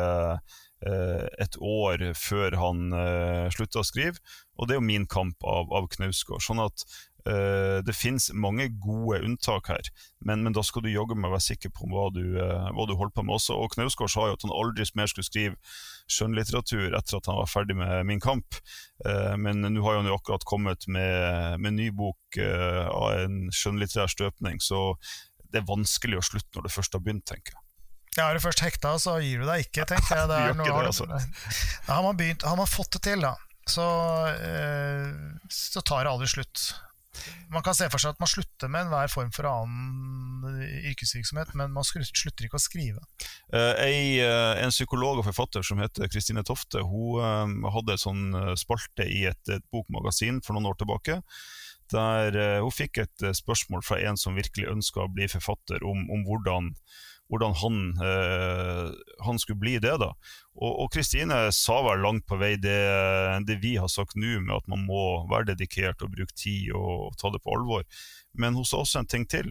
et 0.84 1.58
år 1.64 2.06
før 2.20 2.60
han 2.60 2.86
slutta 3.56 3.82
å 3.82 3.88
skrive. 3.88 4.22
Og 4.60 4.68
det 4.68 4.76
er 4.76 4.82
jo 4.82 4.86
min 4.92 5.10
kamp 5.10 5.44
av, 5.48 5.72
av 5.76 5.90
Knausgård. 5.96 6.44
Sånn 6.46 6.64
at 6.64 6.86
Uh, 6.86 7.12
det 7.24 7.94
finnes 7.96 8.26
mange 8.36 8.66
gode 8.84 9.22
unntak 9.24 9.70
her, 9.72 9.90
men, 10.26 10.44
men, 10.44 10.54
da 10.56 10.64
skal 10.66 10.84
du 10.84 10.92
jaggu 10.92 11.16
med 11.16 11.30
å 11.30 11.34
være 11.36 11.46
sikker 11.46 11.72
på 11.76 11.88
hva 11.92 12.10
du, 12.16 12.22
uh, 12.36 12.70
hva 12.76 12.86
du 12.88 12.96
holder 13.00 13.16
på 13.16 13.26
med 13.26 13.38
også. 13.38 13.56
Og 13.56 13.74
Knausgård 13.76 14.12
sa 14.12 14.28
jo 14.28 14.38
at 14.38 14.46
han 14.46 14.54
aldri 14.56 14.88
mer 15.00 15.12
skulle 15.12 15.28
skrive 15.28 15.56
skjønnlitteratur 16.12 16.96
etter 16.98 17.20
at 17.20 17.30
han 17.32 17.40
var 17.40 17.52
ferdig 17.52 17.78
med 17.80 18.08
Min 18.10 18.24
kamp. 18.24 18.60
Uh, 19.06 19.36
men 19.40 19.64
nå 19.64 19.84
har 19.86 20.00
han 20.00 20.10
jo 20.10 20.18
akkurat 20.18 20.44
kommet 20.48 20.88
med, 20.92 21.60
med 21.64 21.78
ny 21.80 21.90
bok 21.96 22.40
av 22.40 23.12
en 23.14 23.52
skjønnlitterær 23.54 24.10
støpning, 24.10 24.58
så 24.64 24.96
det 25.54 25.62
er 25.62 25.68
vanskelig 25.68 26.18
å 26.18 26.26
slutte 26.26 26.58
når 26.58 26.66
du 26.66 26.74
først 26.74 26.96
har 26.98 27.04
begynt, 27.06 27.28
tenker 27.30 27.54
jeg. 27.54 27.62
Ja, 28.18 28.28
er 28.28 28.38
du 28.38 28.44
først 28.44 28.62
hekta, 28.62 28.94
så 29.02 29.18
gir 29.22 29.42
du 29.42 29.48
deg 29.50 29.68
ikke, 29.68 29.86
tenker 29.90 30.18
jeg. 30.18 30.30
Det 30.32 30.40
er, 30.40 30.56
det, 30.58 30.72
altså. 30.74 31.06
har, 31.88 32.02
man 32.06 32.18
begynt, 32.18 32.46
har 32.46 32.58
man 32.58 32.70
fått 32.70 32.98
det 32.98 33.04
til, 33.10 33.22
da, 33.26 33.36
så, 33.70 33.86
så 35.50 35.86
tar 35.86 36.06
det 36.06 36.14
aldri 36.14 36.30
slutt. 36.30 36.74
Man 37.54 37.63
kan 37.65 37.76
se 37.78 37.88
for 37.93 38.02
seg 38.02 38.15
at 38.15 38.21
man 38.23 38.30
slutter 38.30 38.71
med 38.71 38.88
enhver 38.88 39.12
form 39.12 39.30
for 39.36 39.47
annen 39.47 40.62
yrkesvirksomhet, 40.89 41.54
men 41.60 41.73
man 41.76 41.86
slutter 41.86 42.47
ikke 42.47 42.60
å 42.60 42.63
skrive. 42.63 43.04
Uh, 43.54 43.78
en 44.63 44.73
psykolog 44.73 45.21
og 45.21 45.28
forfatter 45.30 45.65
som 45.65 45.82
heter 45.84 46.10
Kristine 46.12 46.43
Tofte, 46.47 46.82
hun 46.82 47.21
uh, 47.21 47.71
hadde 47.76 47.95
en 47.95 48.04
sånn 48.06 48.23
spalte 48.60 49.08
i 49.08 49.26
et, 49.30 49.41
et, 49.54 49.65
bokmagasin 49.73 50.41
for 50.43 50.58
noen 50.58 50.71
år 50.73 50.80
tilbake. 50.82 51.21
Der 51.93 52.34
hun 52.63 52.73
fikk 52.73 52.97
et 53.04 53.23
spørsmål 53.38 53.84
fra 53.86 53.99
en 54.08 54.17
som 54.17 54.38
virkelig 54.38 54.71
ønska 54.71 55.04
å 55.04 55.12
bli 55.13 55.28
forfatter, 55.30 55.84
om, 55.86 56.08
om 56.10 56.23
hvordan 56.26 56.71
hvordan 57.32 57.56
han, 57.58 57.78
eh, 58.04 58.92
han, 59.26 59.40
skulle 59.40 59.60
bli 59.60 59.78
det. 59.82 59.96
da. 60.02 60.12
Og 60.54 60.92
Kristine 60.94 61.48
sa 61.56 61.80
vel 61.86 62.04
langt 62.04 62.28
på 62.30 62.38
vei 62.38 62.54
det, 62.62 62.78
det 63.48 63.58
vi 63.64 63.76
har 63.82 63.90
sagt 63.92 64.18
nå, 64.20 64.40
med 64.44 64.56
at 64.58 64.70
man 64.70 64.86
må 64.86 65.24
være 65.32 65.54
dedikert 65.54 66.04
og 66.04 66.14
bruke 66.14 66.36
tid 66.38 66.74
og 66.78 67.16
ta 67.22 67.32
det 67.34 67.42
på 67.44 67.56
alvor. 67.56 67.88
Men 68.38 68.58
hun 68.58 68.68
sa 68.68 68.84
også 68.84 69.02
en 69.02 69.10
ting 69.10 69.26
til. 69.30 69.50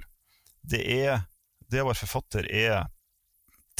Det, 0.62 0.82
er, 0.84 1.24
det 1.70 1.82
å 1.82 1.88
være 1.90 2.04
forfatter 2.04 2.46
er 2.46 2.86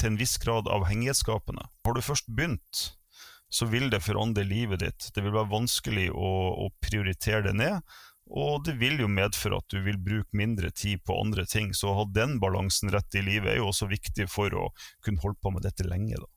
til 0.01 0.13
en 0.13 0.19
viss 0.19 0.39
grad 0.43 0.71
avhengighetsskapende. 0.73 1.69
Har 1.87 1.95
du 1.95 2.03
først 2.03 2.31
begynt, 2.33 2.83
så 3.53 3.69
vil 3.69 3.91
det 3.93 4.03
forandre 4.03 4.45
livet 4.49 4.81
ditt. 4.81 5.11
Det 5.15 5.23
vil 5.23 5.35
være 5.35 5.53
vanskelig 5.53 6.09
å, 6.11 6.31
å 6.65 6.71
prioritere 6.83 7.45
det 7.51 7.55
ned. 7.61 7.95
Og 8.33 8.63
det 8.65 8.79
vil 8.81 9.01
jo 9.03 9.11
medføre 9.13 9.59
at 9.61 9.73
du 9.73 9.83
vil 9.85 9.99
bruke 10.01 10.37
mindre 10.37 10.71
tid 10.73 11.03
på 11.05 11.19
andre 11.21 11.45
ting. 11.49 11.73
Så 11.77 11.91
å 11.91 11.97
ha 12.01 12.05
den 12.09 12.39
balansen 12.41 12.93
rett 12.93 13.19
i 13.19 13.25
livet 13.25 13.53
er 13.53 13.61
jo 13.61 13.69
også 13.69 13.91
viktig 13.91 14.29
for 14.33 14.55
å 14.57 14.71
kunne 15.05 15.21
holde 15.21 15.41
på 15.43 15.53
med 15.53 15.67
dette 15.67 15.85
lenge. 15.85 16.17
da. 16.17 16.31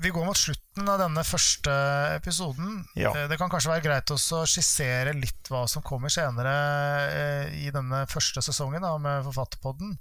Vi 0.00 0.10
går 0.10 0.24
mot 0.24 0.38
slutten 0.38 0.88
av 0.88 1.00
denne 1.02 1.22
første 1.28 1.72
episoden. 2.14 2.78
Ja. 2.96 3.12
Eh, 3.12 3.26
det 3.28 3.36
kan 3.40 3.50
kanskje 3.52 3.72
være 3.74 3.84
greit 3.84 4.12
å 4.14 4.18
skissere 4.48 5.12
litt 5.16 5.50
hva 5.52 5.66
som 5.68 5.84
kommer 5.84 6.12
senere 6.12 6.54
eh, 7.10 7.58
i 7.66 7.72
denne 7.74 8.06
første 8.08 8.40
sesongen 8.44 8.84
da, 8.84 8.94
med 9.02 9.26
Forfatterpodden. 9.28 9.98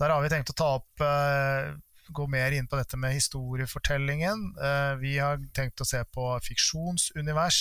Der 0.00 0.12
har 0.12 0.20
vi 0.24 0.32
tenkt 0.32 0.52
å 0.52 0.58
ta 0.58 0.68
opp 0.80 1.04
eh, 1.04 1.72
gå 2.12 2.26
mer 2.28 2.52
inn 2.52 2.68
på 2.68 2.76
dette 2.76 2.98
med 3.00 3.14
historiefortellingen. 3.14 4.40
Vi 5.00 5.14
har 5.22 5.38
tenkt 5.56 5.80
å 5.80 5.86
se 5.88 6.02
på 6.12 6.26
fiksjonsunivers. 6.44 7.60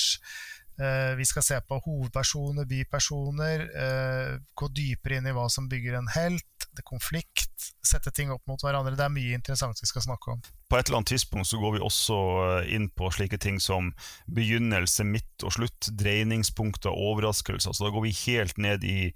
Eh, 0.80 1.16
vi 1.16 1.26
skal 1.26 1.44
se 1.44 1.58
på 1.68 1.78
hovedpersoner, 1.86 2.66
bypersoner, 2.66 3.60
eh, 3.84 4.38
gå 4.56 4.70
dypere 4.72 5.20
inn 5.20 5.28
i 5.28 5.34
hva 5.36 5.50
som 5.52 5.68
bygger 5.70 5.98
en 6.00 6.08
helt, 6.16 6.48
konflikt, 6.88 7.52
sette 7.84 8.14
ting 8.16 8.32
opp 8.32 8.46
mot 8.48 8.62
hverandre. 8.64 8.96
Det 8.96 9.04
er 9.04 9.12
mye 9.14 9.36
interessant 9.36 9.82
vi 9.82 9.90
skal 9.90 10.06
snakke 10.06 10.32
om. 10.32 10.40
På 10.72 10.78
et 10.80 10.88
eller 10.88 11.02
annet 11.02 11.12
tidspunkt 11.12 11.50
så 11.50 11.60
går 11.60 11.76
vi 11.76 11.84
også 11.84 12.20
eh, 12.46 12.72
inn 12.78 12.88
på 12.96 13.12
slike 13.12 13.38
ting 13.44 13.60
som 13.62 13.92
begynnelse, 14.32 15.04
midt 15.06 15.46
og 15.46 15.54
slutt, 15.58 15.92
dreiningspunkter, 16.00 16.96
overraskelser. 16.96 17.76
Så 17.76 17.86
da 17.86 17.92
går 17.94 18.08
vi 18.08 18.16
helt 18.24 18.58
ned 18.58 18.88
i, 18.88 19.12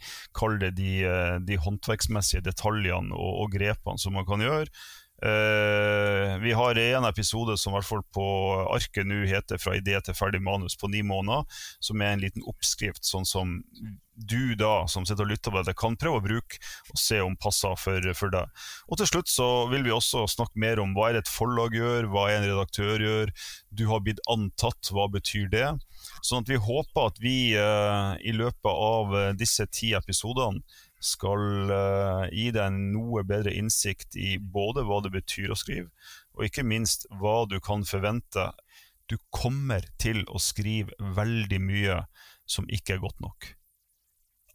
det 0.59 0.75
de, 0.77 0.91
de 1.47 1.57
håndverksmessige 1.63 2.43
detaljene 2.45 3.15
og, 3.15 3.41
og 3.45 3.55
grepene 3.55 4.01
som 4.01 4.13
man 4.19 4.27
kan 4.27 4.43
gjøre. 4.43 4.67
Uh, 5.25 6.37
vi 6.43 6.51
har 6.53 6.77
en 6.77 7.05
episode 7.07 7.57
som 7.57 7.73
i 7.73 7.79
hvert 7.79 7.87
fall 7.87 8.03
på 8.13 8.25
arket 8.75 9.07
nå 9.09 9.23
heter 9.25 9.57
'Fra 9.57 9.73
idé 9.73 9.97
til 10.05 10.13
ferdig 10.13 10.41
manus 10.41 10.77
på 10.77 10.89
ni 10.91 11.01
måneder', 11.01 11.45
som 11.81 12.01
er 12.01 12.13
en 12.13 12.21
liten 12.21 12.45
oppskrift, 12.45 13.01
sånn 13.01 13.25
som 13.25 13.63
du 14.15 14.55
da, 14.55 14.85
som 14.87 15.05
sitter 15.05 15.25
og 15.25 15.31
lytter 15.33 15.51
på 15.51 15.59
dette, 15.59 15.75
kan 15.75 15.97
prøve 15.99 16.21
å 16.21 16.23
bruke 16.23 16.59
og 16.93 16.99
se 16.99 17.19
om 17.23 17.35
passer 17.35 17.75
for, 17.79 18.05
for 18.15 18.31
deg. 18.31 18.63
Og 18.87 18.99
til 19.01 19.09
slutt 19.09 19.31
så 19.31 19.67
vil 19.71 19.83
vi 19.83 19.91
også 19.91 20.23
snakke 20.31 20.61
mer 20.61 20.79
om 20.79 20.93
hva 20.95 21.09
er 21.09 21.19
et 21.19 21.31
forlag 21.31 21.75
gjør, 21.75 22.07
hva 22.13 22.29
er 22.29 22.39
en 22.39 22.47
redaktør 22.47 23.03
gjør, 23.03 23.33
du 23.75 23.85
har 23.91 24.03
blitt 24.05 24.23
antatt, 24.31 24.91
hva 24.93 25.09
betyr 25.11 25.49
det? 25.51 25.67
Sånn 26.23 26.45
at 26.45 26.51
vi 26.51 26.61
håper 26.61 27.09
at 27.09 27.19
vi 27.23 27.37
uh, 27.59 28.15
i 28.23 28.31
løpet 28.35 28.71
av 28.71 29.15
uh, 29.15 29.31
disse 29.35 29.67
ti 29.73 29.91
episodene 29.97 30.63
skal 31.03 31.71
uh, 31.71 32.25
gi 32.31 32.49
deg 32.55 32.77
noe 32.93 33.23
bedre 33.27 33.53
innsikt 33.55 34.17
i 34.17 34.35
både 34.39 34.85
hva 34.87 35.01
det 35.05 35.13
betyr 35.15 35.53
å 35.53 35.59
skrive, 35.59 35.89
og 36.35 36.47
ikke 36.47 36.65
minst 36.67 37.07
hva 37.19 37.43
du 37.49 37.59
kan 37.63 37.85
forvente. 37.87 38.51
Du 39.05 39.19
kommer 39.29 39.85
til 40.01 40.23
å 40.33 40.41
skrive 40.41 40.95
veldig 40.97 41.61
mye 41.61 41.99
som 42.49 42.65
ikke 42.73 42.95
er 42.95 43.03
godt 43.03 43.21
nok. 43.21 43.51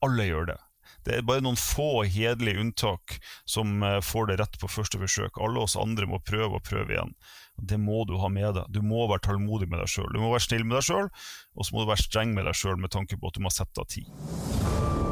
Alle 0.03 0.27
gjør 0.27 0.53
det. 0.55 0.59
Det 1.07 1.15
er 1.17 1.25
bare 1.25 1.43
noen 1.45 1.57
få 1.57 2.03
hederlige 2.03 2.61
unntak 2.61 3.21
som 3.49 3.79
uh, 3.85 4.01
får 4.05 4.31
det 4.31 4.41
rett 4.43 4.59
på 4.61 4.69
første 4.69 5.01
forsøk. 5.01 5.39
Alle 5.41 5.63
oss 5.65 5.79
andre 5.81 6.09
må 6.11 6.21
prøve 6.25 6.59
og 6.59 6.67
prøve 6.67 6.97
igjen. 6.97 7.15
Det 7.61 7.79
må 7.81 8.05
du 8.09 8.17
ha 8.21 8.29
med 8.33 8.57
deg. 8.57 8.69
Du 8.73 8.83
må 8.85 9.07
være 9.09 9.25
tålmodig 9.29 9.71
med 9.71 9.81
deg 9.83 9.93
sjøl. 9.93 10.11
Du 10.13 10.21
må 10.21 10.33
være 10.35 10.47
snill 10.49 10.67
med 10.67 10.81
deg 10.81 10.89
sjøl, 10.91 11.09
og 11.55 11.67
så 11.67 11.77
må 11.77 11.85
du 11.85 11.93
være 11.93 12.09
streng 12.09 12.37
med 12.37 12.49
deg 12.49 12.57
sjøl 12.57 12.81
med 12.81 12.93
tanke 12.93 13.21
på 13.21 13.31
at 13.31 13.39
du 13.39 13.45
må 13.45 13.53
sette 13.55 13.85
av 13.85 13.89
tid. 13.93 15.10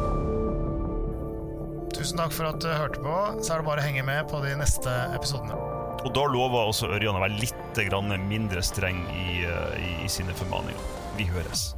Tusen 2.08 2.22
takk 2.22 2.32
for 2.32 2.48
at 2.48 2.62
du 2.64 2.70
hørte 2.72 3.00
på. 3.04 3.14
Så 3.44 3.52
er 3.52 3.60
det 3.60 3.66
bare 3.66 3.82
å 3.82 3.84
henge 3.84 4.00
med 4.00 4.30
på 4.30 4.38
de 4.40 4.54
neste 4.56 4.88
episodene. 5.12 5.58
Og 6.08 6.14
da 6.16 6.22
lover 6.24 6.70
også 6.70 6.88
Ørjan 6.96 7.18
å 7.18 7.20
være 7.20 7.36
litt 7.36 7.82
mindre 8.24 8.62
streng 8.64 9.02
i, 9.12 9.44
eh, 9.44 9.74
i, 9.76 9.90
i 10.06 10.08
sine 10.08 10.32
formaninger. 10.32 10.80
Vi 11.18 11.28
høres. 11.28 11.74